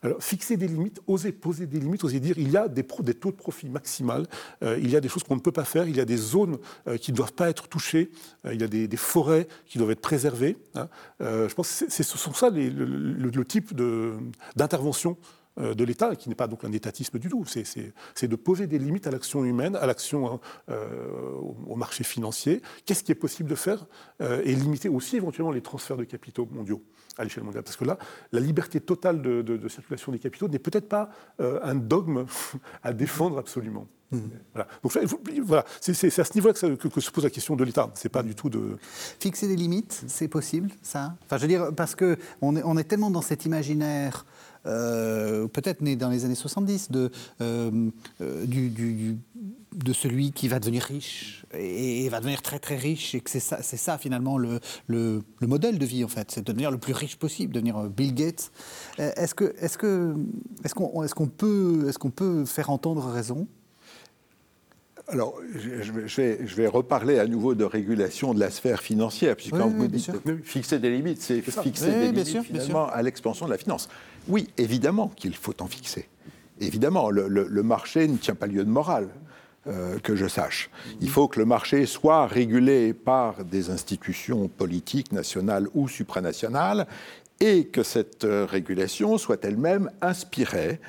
[0.03, 3.13] Alors, fixer des limites, oser poser des limites, oser dire il y a des, des
[3.13, 4.27] taux de profit maximal,
[4.63, 6.17] euh, il y a des choses qu'on ne peut pas faire, il y a des
[6.17, 6.57] zones
[7.01, 8.11] qui ne doivent pas être touchées,
[8.45, 10.57] il y a des, forêts qui doivent être préservées.
[10.75, 10.87] Hein.
[11.19, 13.73] je pense que ce sont ça les, le, le, type
[14.55, 15.17] d'intervention
[15.57, 17.45] de l'État, qui n'est pas donc un étatisme du tout.
[17.45, 20.39] C'est de poser des limites à l'action humaine, à l'action
[20.69, 21.31] euh,
[21.67, 22.61] au marché financier.
[22.85, 23.85] Qu'est-ce qui est possible de faire
[24.21, 26.81] euh, et limiter aussi éventuellement les transferts de capitaux mondiaux
[27.17, 27.63] à l'échelle mondiale?
[27.63, 27.97] Parce que là,
[28.31, 32.25] la liberté totale de, circulation des capitaux n'est peut-être pas un dogme
[32.83, 33.87] à défendre absolument.
[34.13, 34.19] Mmh.
[34.53, 34.67] Voilà.
[34.83, 34.97] Donc
[35.43, 37.89] voilà, c'est à ce niveau-là que, se pose la question de l'État.
[37.95, 38.77] C'est pas du tout de
[39.19, 41.15] fixer des limites, c'est possible, ça?
[41.25, 44.25] Enfin, je veux dire parce que on est, on est tellement dans cet imaginaire
[44.65, 47.11] euh, peut-être né dans les années 70, de,
[47.41, 47.89] euh,
[48.21, 53.29] euh, de celui qui va devenir riche et, va devenir très très riche et que
[53.29, 56.77] c'est ça, ça finalement le, le, modèle de vie en fait, c'est de devenir le
[56.77, 58.51] plus riche possible, devenir Bill Gates.
[58.97, 59.77] Est-ce que est-ce
[60.63, 60.75] est-ce
[61.25, 63.47] peut est-ce qu'on peut faire entendre raison?
[65.09, 69.51] Alors, je vais, je vais, reparler à nouveau de régulation de la sphère financière, puisque
[69.51, 70.11] quand vous dites
[70.43, 73.89] fixer des limites, c'est fixer des limites finalement à l'expansion de la finance.
[74.29, 76.07] Oui, évidemment qu'il faut en fixer.
[76.61, 79.09] Évidemment, le, marché ne tient pas lieu de morale.
[79.65, 80.69] Euh, que je sache.
[80.99, 86.85] Il faut que le marché soit régulé par des institutions politiques nationales ou supranationales
[87.39, 90.81] et que cette euh, régulation soit elle-même inspirée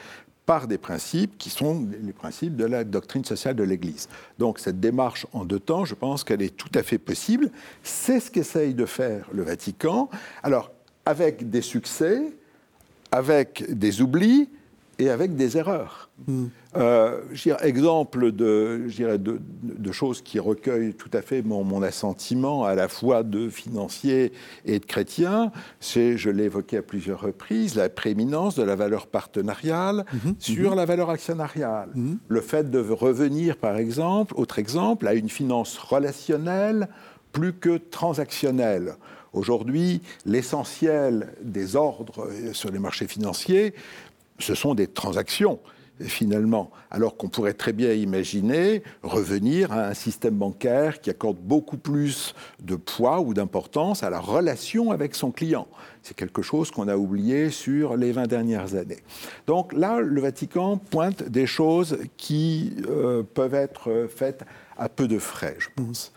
[0.47, 4.09] par des principes qui sont les principes de la doctrine sociale de l'Église.
[4.38, 7.51] Donc cette démarche en deux temps, je pense qu'elle est tout à fait possible.
[7.82, 10.11] C'est ce qu'essaye de faire le Vatican.
[10.42, 10.70] Alors,
[11.07, 12.22] avec des succès,
[13.11, 14.49] avec des oublis,
[14.99, 16.11] et avec des erreurs.
[16.26, 16.47] Hmm.
[16.76, 17.20] Euh,
[17.62, 22.88] exemple de, de, de, choses qui recueillent tout à fait mon, mon, assentiment, à la
[22.88, 24.32] fois de financier
[24.64, 29.07] et de chrétien, c'est, je l'ai évoqué à plusieurs reprises, la prééminence de la valeur
[29.07, 30.32] partenariale hmm.
[30.38, 30.76] sur hmm.
[30.76, 31.90] la valeur actionnariale.
[32.28, 36.88] Le fait de revenir, par exemple, autre exemple, à une finance relationnelle
[37.32, 38.95] plus que transactionnelle.
[39.34, 43.74] Aujourd'hui, l'essentiel des ordres sur les marchés financiers
[44.39, 45.61] ce sont des transactions
[46.01, 51.76] finalement, alors qu'on pourrait très bien imaginer revenir à un système bancaire qui accorde beaucoup
[51.76, 55.68] plus de poids ou d'importance à la relation avec son client.
[56.03, 59.03] C'est quelque chose qu'on a oublié sur les 20 dernières années.
[59.47, 64.45] Donc là, le Vatican pointe des choses qui euh, peuvent être faites
[64.76, 66.12] à peu de frais, je pense.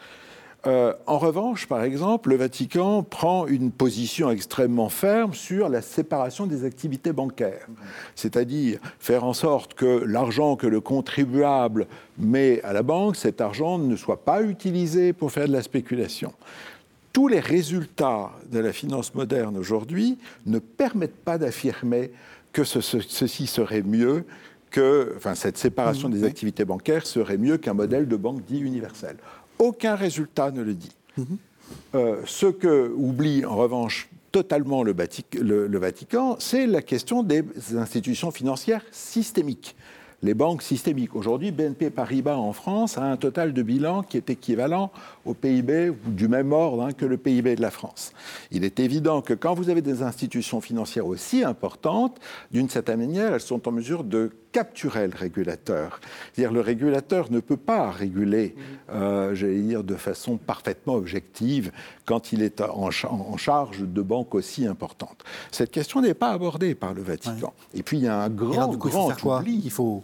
[0.65, 6.47] Euh, en revanche, par exemple, le Vatican prend une position extrêmement ferme sur la séparation
[6.47, 7.67] des activités bancaires,
[8.15, 11.87] c'est-à-dire faire en sorte que l'argent que le contribuable
[12.17, 16.33] met à la banque, cet argent ne soit pas utilisé pour faire de la spéculation.
[17.13, 22.11] Tous les résultats de la finance moderne aujourd'hui ne permettent pas d'affirmer
[22.51, 24.25] que ceci serait mieux
[24.71, 28.59] que, enfin, cette séparation mmh, des activités bancaires serait mieux qu'un modèle de banque dit
[28.59, 29.17] universel.
[29.59, 30.91] Aucun résultat ne le dit.
[31.17, 31.25] Mhm.
[31.95, 34.93] Euh, ce que oublie en revanche totalement le,
[35.41, 37.43] le Vatican, c'est la question des
[37.75, 39.75] institutions financières systémiques
[40.23, 41.15] les banques systémiques.
[41.15, 44.91] Aujourd'hui, BNP Paribas en France a un total de bilan qui est équivalent
[45.25, 48.13] au PIB du même ordre hein, que le PIB de la France.
[48.51, 52.19] Il est évident que quand vous avez des institutions financières aussi importantes,
[52.51, 55.99] d'une certaine manière, elles sont en mesure de capturer le régulateur.
[56.33, 58.55] C'est-à-dire le régulateur ne peut pas réguler,
[58.89, 61.71] euh, j'allais dire, de façon parfaitement objective
[62.05, 65.23] quand il est en, charge de banques aussi importantes.
[65.51, 67.53] Cette question n'est pas abordée par le Vatican.
[67.75, 69.61] Et puis il y a un grand, grand oubli.
[69.63, 70.03] Il faut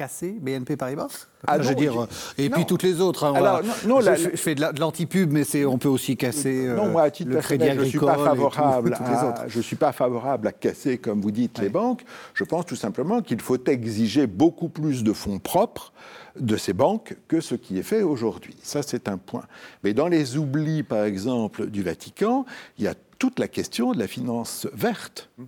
[0.00, 2.06] casser BNP Paribas ah, je veux dire,
[2.38, 3.24] et puis toutes les autres.
[3.24, 7.10] Hein, Alors, non, je, fais de l'antipub, mais on peut aussi casser non, moi, à
[7.10, 7.84] titre le crédit agricole.
[7.84, 8.94] Je suis pas favorable.
[8.94, 12.04] à, je suis pas favorable à casser, comme vous dites, les banques.
[12.34, 15.92] Je pense tout simplement qu'il faut exiger beaucoup plus de fonds propres
[16.38, 18.56] de ces banques que ce qui est fait aujourd'hui.
[18.62, 19.44] Ça, c'est un point.
[19.82, 22.44] Mais dans les oublis, par exemple, du Vatican,
[22.78, 25.30] il y a toute la question de la finance verte.
[25.38, 25.46] Mhm.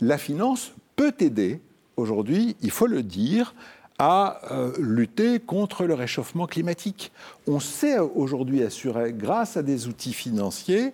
[0.00, 1.60] La finance peut aider
[1.98, 3.54] aujourd'hui, il faut le dire,
[3.98, 7.10] à euh, lutter contre le réchauffement climatique.
[7.48, 10.92] On sait aujourd'hui assurer, grâce à des outils financiers,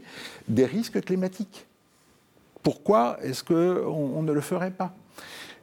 [0.48, 1.66] des risques climatiques.
[2.62, 4.94] Pourquoi est-ce qu'on on ne le ferait pas?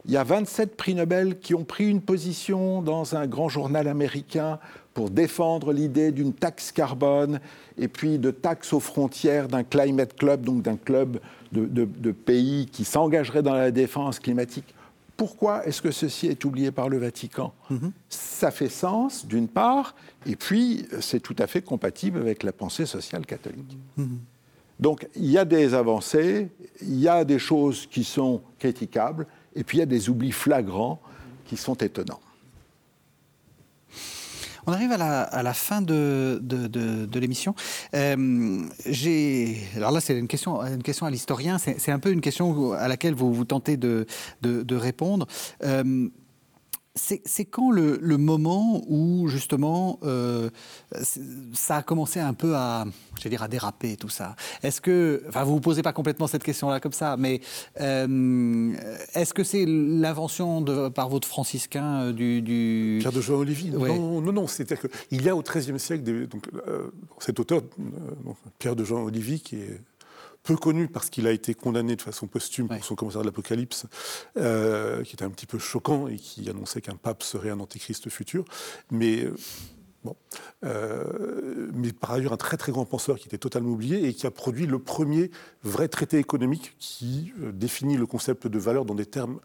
[0.04, 3.86] Il y a 27 prix Nobel qui ont pris une position dans un grand journal
[3.88, 4.58] américain
[4.94, 7.40] pour défendre l'idée d'une taxe carbone
[7.78, 11.18] et puis de taxes aux frontières d'un climate club, donc d'un club
[11.52, 14.74] de pays qui s'engagerait dans la défense climatique.
[15.22, 17.92] Pourquoi est-ce que ceci est oublié par le Vatican mhm.
[18.08, 19.94] Ça fait sens, d'une part,
[20.26, 23.78] et puis c'est tout à fait compatible avec la pensée sociale catholique.
[23.96, 24.18] Mhm.
[24.80, 26.48] Donc il y a des avancées,
[26.80, 30.32] il y a des choses qui sont critiquables, et puis il y a des oublis
[30.32, 31.00] flagrants
[31.46, 32.18] qui sont étonnants.
[34.66, 36.40] On arrive à la, fin de,
[37.14, 37.54] l'émission.
[37.94, 38.62] Euh,
[39.76, 41.58] alors là, c'est une question, une question à l'historien.
[41.58, 44.06] C'est un peu une question à laquelle vous, vous tentez de,
[44.74, 45.26] répondre.
[45.64, 46.08] Euh,
[46.94, 50.50] c'est quand le, moment où justement euh,
[51.54, 52.84] ça a commencé un peu à,
[53.24, 56.80] dire, à déraper tout ça Est-ce que, enfin, vous vous posez pas complètement cette question-là
[56.80, 57.40] comme ça, mais
[57.80, 58.74] euh,
[59.14, 64.32] est-ce que c'est l'invention par votre franciscain euh, du, Pierre de Jean Olivier Non, non,
[64.32, 64.46] non.
[64.46, 66.46] C'est-à-dire qu'il y a au XIIIe siècle donc,
[67.20, 67.62] cet auteur,
[68.58, 69.80] Pierre de Jean Olivier, qui est
[70.42, 73.86] peu connu parce qu'il a été condamné de façon posthume pour son commentaire de l'Apocalypse,
[74.36, 78.08] euh, qui était un petit peu choquant et qui annonçait qu'un pape serait un antéchrist
[78.10, 78.44] futur.
[78.90, 79.34] Mais euh,
[80.04, 80.16] Bon.
[80.64, 84.26] Euh, mais par ailleurs, un très très grand penseur qui était totalement oublié et qui
[84.26, 85.30] a produit le premier
[85.62, 89.38] vrai traité économique qui définit le concept de valeur dans des termes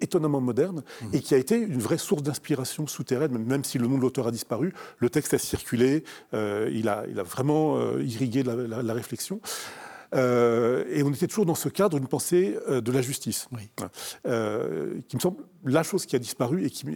[0.00, 1.06] étonnamment modernes mmh.
[1.14, 4.28] et qui a été une vraie source d'inspiration souterraine, même si le nom de l'auteur
[4.28, 4.72] a disparu.
[4.98, 9.40] Le texte a circulé, il, a, il, a, vraiment irrigué la, la réflexion.
[10.14, 13.48] Euh, et on était toujours dans ce cadre d'une pensée euh, de la justice,
[14.26, 16.86] euh, qui me semble la chose qui a disparu et qui,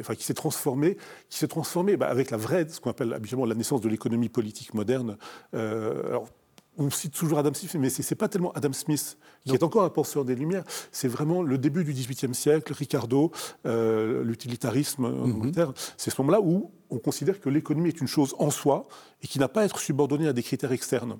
[0.00, 0.96] enfin, qui s'est transformée,
[1.28, 4.28] qui s'est transformée bah, avec la vraie, ce qu'on appelle habituellement la naissance de l'économie
[4.28, 5.16] politique moderne.
[5.52, 6.26] alors,
[6.78, 9.84] on cite toujours Adam Smith, mais ce n'est pas tellement Adam Smith qui est encore
[9.84, 13.32] un penseur des Lumières, c'est vraiment le début du XVIIIe siècle, Ricardo,
[13.64, 15.34] l'utilitarisme en mhm.
[15.34, 15.72] Angleterre.
[15.96, 18.86] C'est ce moment-là où on considère que l'économie est une chose en soi
[19.22, 21.18] et qui n'a pas à être subordonnée à des critères externes.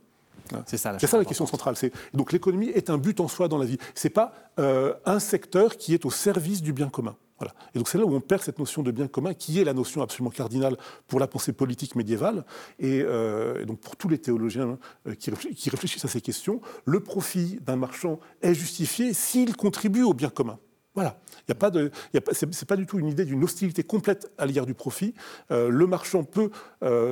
[0.66, 1.74] C'est ça, la, question centrale.
[2.14, 3.78] Donc l'économie est un but en soi dans la vie.
[3.94, 7.16] Ce n'est pas euh, un secteur qui est au service du bien commun.
[7.38, 7.54] Voilà.
[7.74, 9.72] Et donc c'est là où on perd cette notion de bien commun, qui est la
[9.72, 10.76] notion absolument cardinale
[11.08, 12.44] pour la pensée politique médiévale.
[12.78, 17.58] Et, euh, donc pour tous les théologiens euh, qui, réfléchissent à ces questions, le profit
[17.62, 20.58] d'un marchand est justifié s'il contribue au bien commun.
[20.94, 21.18] Voilà.
[21.48, 21.90] Il pas de,
[22.32, 25.14] c'est pas du tout une idée d'une hostilité complète à l'égard du profit.
[25.48, 26.50] le marchand peut,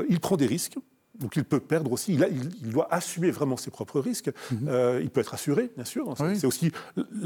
[0.09, 0.79] il prend des risques.
[1.21, 4.31] Donc il peut perdre aussi, il, doit assumer vraiment ses propres risques.
[4.51, 4.69] Mhm.
[4.69, 6.15] Euh, il peut être assuré, bien sûr.
[6.35, 6.71] C'est aussi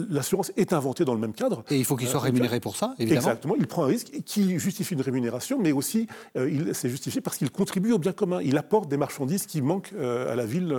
[0.08, 1.64] l'assurance est inventée dans le même cadre.
[1.70, 3.20] Et il faut qu'il soit euh, rémunéré pour ça, évidemment.
[3.20, 3.54] Exactement.
[3.58, 7.36] Il prend un risque qui justifie une rémunération, mais aussi euh, il c'est justifié parce
[7.36, 8.40] qu'il contribue au bien commun.
[8.42, 10.74] Il apporte des marchandises qui manquent à la ville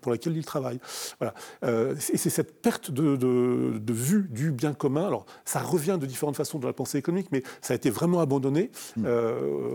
[0.00, 0.80] pour laquelle il travaille.
[1.18, 1.34] Voilà.
[1.62, 5.06] et c'est cette perte de, de, vue du bien commun.
[5.06, 8.20] Alors ça revient de différentes façons dans la pensée économique, mais ça a été vraiment
[8.20, 9.06] abandonné mm.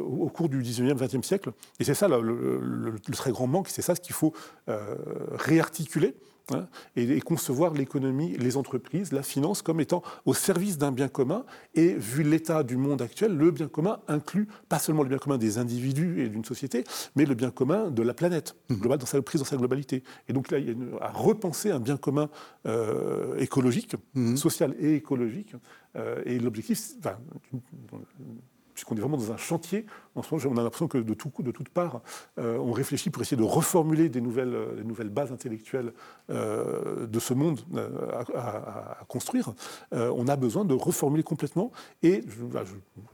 [0.08, 1.52] au cours du 19e, 20e siècle.
[1.80, 2.74] Et c'est ça le le,
[3.11, 4.34] très grand manque, c'est ça ce qu'il faut
[4.67, 6.15] réarticuler
[6.53, 11.43] Hein, et, concevoir l'économie, les entreprises, la finance comme étant au service d'un bien commun.
[11.73, 15.39] Et vu l'état du monde actuel, le bien commun inclut pas seulement le bien commun
[15.39, 16.84] des individus et d'une société,
[17.15, 18.76] mais le bien commun de la planète, mmh.
[18.76, 20.03] global, dans sa prise dans sa globalité.
[20.30, 22.30] Et donc là, il y a à repenser un bien commun
[22.67, 24.36] euh, écologique, mmh.
[24.36, 25.55] social et écologique.
[25.95, 27.17] Euh, et l'objectif, enfin,
[28.76, 31.32] puisqu'on est vraiment dans un chantier, en ce moment, on a l'impression que de, tout,
[31.39, 32.01] de toutes parts,
[32.39, 35.93] euh, on réfléchit pour essayer de reformuler des nouvelles, euh, bases intellectuelles
[36.30, 37.61] euh, de ce monde
[38.36, 39.53] à, construire.
[39.91, 41.71] on a besoin de reformuler complètement.
[42.03, 42.63] Et je, bah,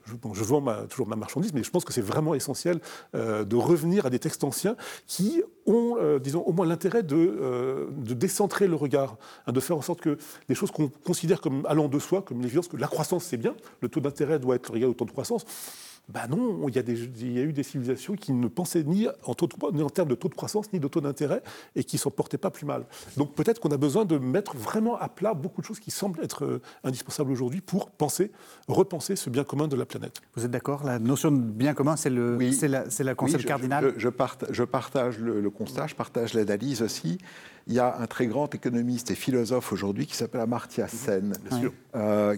[0.05, 2.80] je, vends toujours ma marchandise, mais je pense que c'est vraiment essentiel
[3.14, 8.68] de revenir à des textes anciens qui ont, disons, au moins l'intérêt de, de, décentrer
[8.68, 10.18] le regard, hein, de faire en sorte que
[10.49, 13.55] des choses qu'on considère comme allant de soi, comme l'évidence que la croissance c'est bien,
[13.82, 15.45] le taux d'intérêt doit être égal au taux de croissance,
[16.10, 19.08] ben non, il y, a il y, a eu des civilisations qui ne pensaient ni
[19.08, 19.36] en,
[19.72, 21.41] ni en termes de taux de croissance, ni de taux d'intérêt,
[21.76, 22.86] et qui ne s'en portaient pas plus mal.
[23.18, 26.22] Donc peut-être qu'on a besoin de mettre vraiment à plat beaucoup de choses qui semblent
[26.24, 28.32] être euh, indispensables aujourd'hui pour penser,
[28.68, 30.22] repenser ce bien commun de la planète.
[30.36, 30.84] Vous êtes d'accord?
[30.84, 34.10] La notion de bien commun, c'est le, la, la concept cardinal je,
[34.49, 37.20] je, partage le, le, constat, je partage l'analyse aussi
[37.68, 41.34] il y a un très grand économiste et philosophe aujourd'hui qui s'appelle Amartya Sen.
[41.95, 42.36] Euh,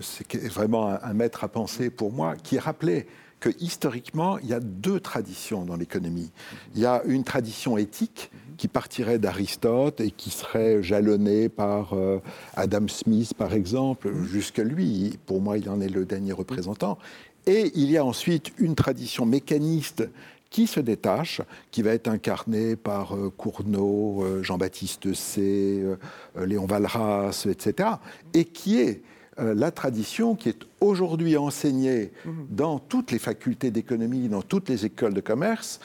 [0.00, 3.06] c'est vraiment un, maître à penser pour moi, qui rappelait
[3.40, 6.30] que historiquement, il y a deux traditions dans l'économie.
[6.74, 12.18] Il y a une tradition éthique qui partirait d'Aristote et qui serait jalonnée par euh,
[12.56, 15.18] Adam Smith, par exemple, jusque lui.
[15.26, 16.98] Pour moi, il en est le dernier représentant.
[17.46, 20.08] Et il y a ensuite une tradition mécaniste
[20.50, 25.96] qui se détache, qui va être incarné par euh, Cournot, euh, Jean-Baptiste C, euh,
[26.46, 27.90] Léon Valras, etc.,
[28.34, 29.02] et qui est
[29.40, 32.30] la tradition qui est aujourd'hui enseignée mmh.
[32.50, 35.78] dans toutes les facultés d'économie, dans toutes les écoles de commerce,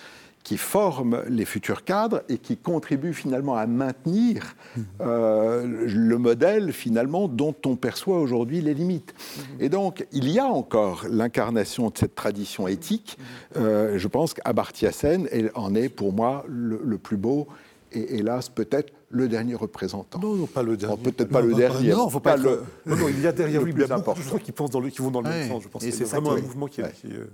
[0.43, 4.55] qui forment les futurs cadres et qui contribuent finalement à maintenir
[5.01, 9.13] euh, le modèle finalement dont on perçoit aujourd'hui les limites.
[9.59, 13.17] Et donc il y a encore l'incarnation de cette tradition éthique.
[13.55, 17.47] Euh, je pense qu'Abartya Sen en est pour moi le, plus beau
[17.91, 20.19] et hélas peut-être le dernier représentant.
[20.19, 20.97] Non, non pas le dernier.
[20.97, 21.91] Peut-être pas le dernier.
[21.91, 22.63] Non, faut pas, le...
[22.85, 24.71] non, non, il y a derrière lui, il y a beaucoup de gens qui, pensent
[24.71, 25.63] dans le, qui vont dans le même sens.
[25.63, 27.25] Je pense c'est vraiment un mouvement qui, est, qui, euh,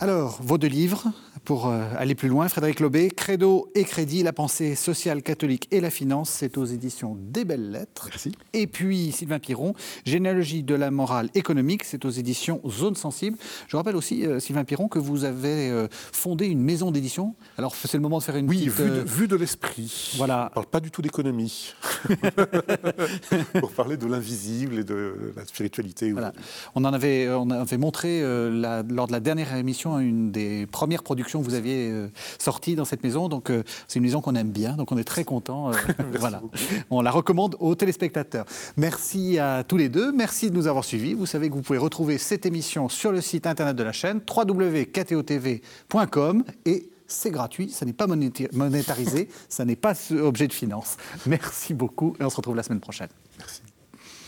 [0.00, 1.12] alors, vos deux livres,
[1.44, 5.80] pour euh, aller plus loin, Frédéric Lobé, Credo et Crédit, la pensée sociale catholique et
[5.80, 8.06] la finance, c'est aux éditions des Belles Lettres.
[8.10, 8.32] Merci.
[8.52, 9.74] Et puis Sylvain Piron,
[10.04, 13.38] Généalogie de la morale économique, c'est aux éditions Zone Sensible.
[13.66, 17.34] Je rappelle aussi, euh, Sylvain Piron, que vous avez euh, fondé une maison d'édition.
[17.56, 18.78] Alors, c'est le moment de faire une oui, petite...
[18.78, 20.14] Oui, vue de, l'esprit.
[20.16, 20.50] Voilà.
[20.52, 21.74] On parle pas du tout d'économie.
[23.60, 26.12] pour parler de l'invisible et de la spiritualité.
[26.12, 26.32] Voilà.
[26.76, 31.40] On en avait, on avait montré lors de la dernière émission une des premières productions
[31.40, 33.28] que vous aviez euh, sorties dans cette maison.
[33.28, 35.70] Donc, euh, c'est une maison qu'on aime bien, donc on est très content.
[35.70, 35.74] Euh,
[36.18, 36.42] voilà.
[36.90, 38.44] On la recommande aux téléspectateurs.
[38.76, 40.12] Merci à tous les deux.
[40.12, 41.14] Merci de nous avoir suivis.
[41.14, 44.20] Vous savez que vous pouvez retrouver cette émission sur le site internet de la chaîne
[44.28, 50.98] www.ktotv.com et c'est gratuit, ça n'est pas monétarisé, ça n'est pas objet de finance.
[51.26, 53.08] Merci beaucoup et on se retrouve la semaine prochaine.
[53.38, 53.62] Merci.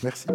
[0.03, 0.25] Merci.